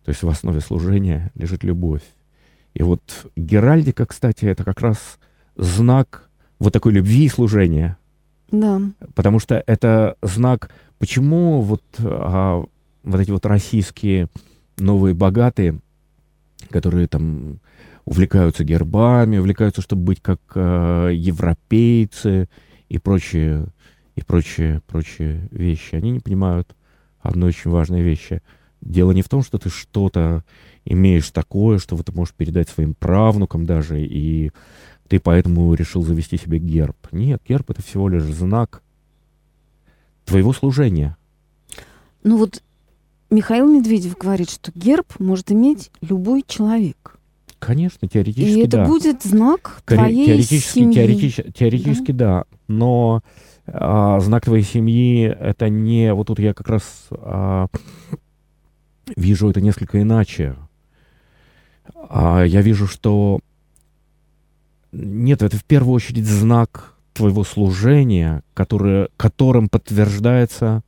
То 0.04 0.10
есть 0.10 0.24
в 0.24 0.28
основе 0.28 0.60
служения 0.60 1.32
лежит 1.36 1.64
любовь. 1.64 2.02
И 2.74 2.84
вот 2.84 3.28
Геральдика, 3.36 4.06
кстати, 4.06 4.46
это 4.46 4.64
как 4.64 4.82
раз 4.82 5.20
знак 5.56 6.28
вот 6.60 6.74
такой 6.74 6.92
любви 6.92 7.26
и 7.26 7.30
служения. 7.30 7.98
Да. 8.52 8.82
Потому 9.14 9.40
что 9.40 9.64
это 9.66 10.18
знак, 10.24 10.72
почему 10.98 11.62
вот, 11.62 11.84
а, 12.00 12.66
вот 13.04 13.20
эти 13.20 13.30
вот 13.30 13.46
российские 13.46 14.28
новые 14.78 15.14
богатые, 15.14 15.80
которые 16.70 17.08
там 17.08 17.60
увлекаются 18.06 18.64
гербами, 18.64 19.38
увлекаются, 19.38 19.82
чтобы 19.82 20.04
быть 20.04 20.22
как 20.22 20.40
э, 20.54 21.12
европейцы 21.14 22.48
и 22.88 23.00
прочие, 23.00 23.68
и 24.16 24.22
прочие, 24.22 24.82
прочие 24.88 25.48
вещи, 25.52 25.96
они 25.96 26.12
не 26.12 26.20
понимают 26.20 26.76
одной 27.20 27.50
очень 27.50 27.72
важной 27.72 28.02
вещи. 28.02 28.42
Дело 28.82 29.12
не 29.12 29.24
в 29.24 29.30
том, 29.30 29.42
что 29.42 29.58
ты 29.58 29.70
что-то 29.70 30.44
имеешь 30.86 31.32
такое, 31.32 31.80
что 31.80 31.98
ты 31.98 32.12
можешь 32.12 32.36
передать 32.36 32.70
своим 32.70 32.94
правнукам 32.94 33.66
даже, 33.66 34.00
и 34.00 34.52
ты 35.08 35.20
поэтому 35.20 35.74
решил 35.74 36.04
завести 36.04 36.38
себе 36.38 36.60
герб. 36.60 36.96
Нет, 37.12 37.42
герб— 37.48 37.70
это 37.72 37.82
всего 37.82 38.08
лишь 38.08 38.24
знак 38.24 38.84
твоего 40.26 40.54
служения. 40.54 41.18
Ну 42.24 42.38
вот 42.38 42.62
Михаил 43.30 43.68
Медведев 43.72 44.18
говорит, 44.18 44.50
что 44.50 44.72
герб 44.76 45.20
может 45.20 45.52
иметь 45.52 45.92
любой 46.02 46.44
человек. 46.48 47.18
Конечно, 47.66 48.08
теоретически 48.08 48.60
И 48.60 48.62
это 48.62 48.78
да. 48.78 48.86
будет 48.86 49.24
знак 49.24 49.82
твоей 49.86 50.28
теоретически, 50.28 50.80
семьи. 50.80 50.94
Теоретически, 50.94 51.52
теоретически 51.52 52.12
да. 52.12 52.26
да. 52.28 52.46
Но 52.68 53.24
а, 53.66 54.20
знак 54.20 54.46
твоей 54.46 54.64
семьи 54.64 55.24
это 55.24 55.70
не... 55.70 56.14
Вот 56.14 56.28
тут 56.28 56.38
я 56.38 56.54
как 56.54 56.70
раз 56.70 56.84
а, 57.12 57.66
вижу 59.16 59.50
это 59.50 59.62
несколько 59.62 60.00
иначе. 60.00 60.56
А 62.08 62.44
я 62.44 62.62
вижу, 62.62 62.86
что 62.86 63.40
нет, 64.92 65.42
это 65.42 65.58
в 65.58 65.66
первую 65.66 65.96
очередь 65.96 66.28
знак 66.28 66.94
твоего 67.14 67.44
служения, 67.44 68.44
которое, 68.54 69.10
которым 69.18 69.70
подтверждается 69.70 70.84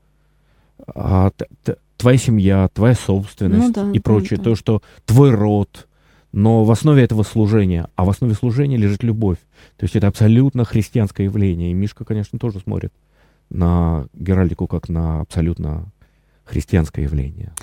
а, 0.86 1.32
т, 1.32 1.48
т, 1.64 1.78
твоя 1.98 2.18
семья, 2.20 2.70
твоя 2.72 2.94
собственность 2.94 3.76
ну, 3.76 3.86
да, 3.86 3.92
и 3.92 4.00
прочее, 4.00 4.38
да, 4.38 4.44
да. 4.44 4.50
то, 4.52 4.56
что 4.56 4.82
твой 5.06 5.32
род. 5.32 5.87
Но 6.38 6.64
в 6.66 6.70
основе 6.70 7.02
этого 7.02 7.24
служения, 7.24 7.90
а 7.96 8.06
в 8.06 8.12
основе 8.12 8.36
служения 8.36 8.78
лежит 8.78 9.02
любовь. 9.02 9.40
То 9.76 9.86
есть 9.86 9.96
это 9.96 10.06
абсолютно 10.06 10.66
христианское 10.66 11.24
явление. 11.24 11.72
И 11.72 11.74
Мишка, 11.74 12.06
конечно, 12.06 12.38
тоже 12.38 12.60
смотрит 12.60 12.94
на 13.50 14.06
Геральдику 14.14 14.68
как 14.68 14.88
на 14.88 15.22
абсолютно 15.22 15.92
христианское 16.46 17.02
явление. 17.02 17.54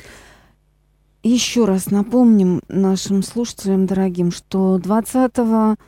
Еще 1.22 1.66
раз 1.66 1.93
напомним 1.93 2.62
нашим 2.66 3.22
слушателям 3.22 3.87
дорогим, 3.87 4.33
что 4.33 4.79
20 4.79 5.79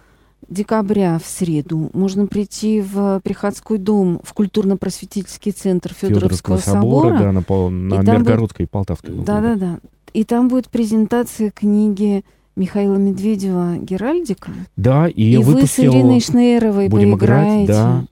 декабря 0.49 1.18
в 1.18 1.26
среду 1.26 1.91
можно 1.93 2.28
прийти 2.28 2.80
в 2.82 3.20
Приходской 3.24 3.78
дом, 3.78 4.20
в 4.22 4.32
культурно-просветительский 4.32 5.51
центр 5.51 5.93
Федоровского, 5.93 6.59
Федоровского 6.59 6.59
собора. 6.59 7.18
собора. 7.18 7.32
Да, 7.49 7.68
на, 7.68 7.99
на 7.99 8.12
Миргородской 8.12 8.66
и 8.66 8.68
Полтавской. 8.68 9.12
Да-да-да. 9.12 9.80
И 10.12 10.22
там 10.22 10.47
будет 10.47 10.68
презентация 10.68 11.51
книги 11.51 12.24
Михаила 12.57 12.96
Медведева 12.96 13.76
«Геральдика». 13.76 14.50
Да, 14.76 15.09
и, 15.09 15.34
и 15.34 15.36
вы 15.36 15.66
с 15.66 15.78
Ириной 15.78 16.20
Шнейровой 16.20 16.88
Будем 16.88 17.12
поиграете. 17.12 17.64
Играть, 17.64 17.66
да. 17.66 18.04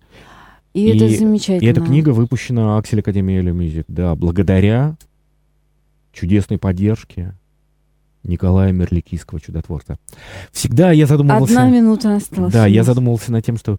И, 0.75 0.87
и 0.87 0.97
это 0.97 1.09
замечательно. 1.17 1.67
И 1.67 1.71
эта 1.71 1.81
книга 1.81 2.11
выпущена 2.11 2.77
Аксель 2.77 3.01
Академия 3.01 3.41
Мюзик, 3.41 3.87
да, 3.89 4.15
благодаря 4.15 4.97
чудесной 6.13 6.59
поддержки 6.59 7.33
Николая 8.23 8.73
Мерликийского 8.73 9.41
чудотворца. 9.41 9.99
Всегда 10.53 10.93
я 10.93 11.07
задумывался... 11.07 11.61
Одна 11.61 11.71
минута 11.71 12.17
осталась. 12.17 12.53
Да, 12.53 12.67
я 12.67 12.83
задумывался 12.83 13.33
над 13.33 13.45
тем, 13.45 13.57
что 13.57 13.79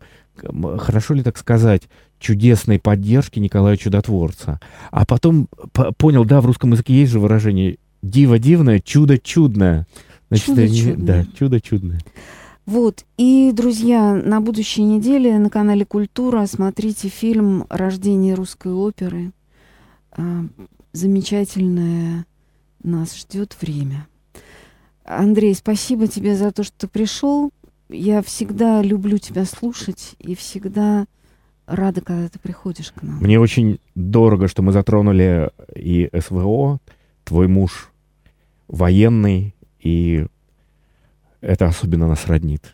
хорошо 0.78 1.14
ли 1.14 1.24
так 1.24 1.38
сказать, 1.38 1.84
чудесной 2.20 2.80
поддержки 2.80 3.40
Николая 3.40 3.78
Чудотворца. 3.78 4.60
А 4.92 5.06
потом 5.06 5.48
понял, 5.98 6.26
да, 6.26 6.42
в 6.42 6.46
русском 6.46 6.72
языке 6.72 6.94
есть 6.94 7.12
же 7.12 7.20
выражение 7.20 7.78
«диво 8.02 8.40
дивное, 8.40 8.80
чудо 8.80 9.18
чудное». 9.20 9.86
Значит, 10.38 10.46
чудо 10.46 10.68
чудное. 10.68 11.06
Да, 11.06 11.26
чудо 11.38 11.62
чудное. 11.62 12.00
Вот. 12.66 13.06
И, 13.18 13.52
друзья, 13.54 14.14
на 14.14 14.42
будущей 14.42 14.84
неделе 14.84 15.38
на 15.38 15.50
канале 15.50 15.86
«Культура» 15.86 16.46
смотрите 16.48 17.10
фильм 17.10 17.66
«Рождение 17.70 18.34
русской 18.34 18.72
оперы». 18.72 19.32
А, 20.12 20.46
замечательное 20.94 22.26
нас 22.82 23.16
ждет 23.16 23.56
время. 23.62 24.08
Андрей, 25.04 25.54
спасибо 25.54 26.08
тебе 26.08 26.36
за 26.36 26.52
то, 26.52 26.64
что 26.64 26.74
ты 26.78 26.88
пришел. 26.88 27.52
Я 27.90 28.22
всегда 28.24 28.82
люблю 28.82 29.20
тебя 29.20 29.46
слушать 29.46 30.16
и 30.18 30.36
всегда 30.36 31.06
рада, 31.68 32.02
когда 32.02 32.30
ты 32.30 32.40
приходишь 32.40 32.92
к 32.92 33.04
нам. 33.04 33.18
Мне 33.20 33.40
очень 33.40 33.80
дорого, 33.94 34.48
что 34.48 34.64
мы 34.64 34.72
затронули 34.72 35.52
и 35.76 36.10
СВО. 36.20 36.80
Твой 37.24 37.48
муж 37.48 37.92
военный, 38.68 39.55
и 39.86 40.26
это 41.42 41.68
особенно 41.68 42.08
нас 42.08 42.26
роднит. 42.26 42.74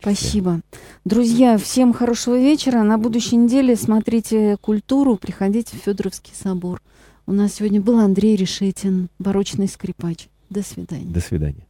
Спасибо. 0.00 0.60
Друзья, 1.04 1.58
всем 1.58 1.92
хорошего 1.92 2.38
вечера. 2.38 2.82
На 2.82 2.96
будущей 2.96 3.36
неделе 3.36 3.76
смотрите 3.76 4.56
культуру, 4.60 5.16
приходите 5.16 5.76
в 5.76 5.80
Федоровский 5.80 6.32
собор. 6.34 6.80
У 7.26 7.32
нас 7.32 7.54
сегодня 7.54 7.80
был 7.80 7.98
Андрей 7.98 8.36
Решетин, 8.36 9.08
барочный 9.18 9.68
скрипач. 9.68 10.28
До 10.48 10.62
свидания. 10.62 11.12
До 11.12 11.20
свидания. 11.20 11.66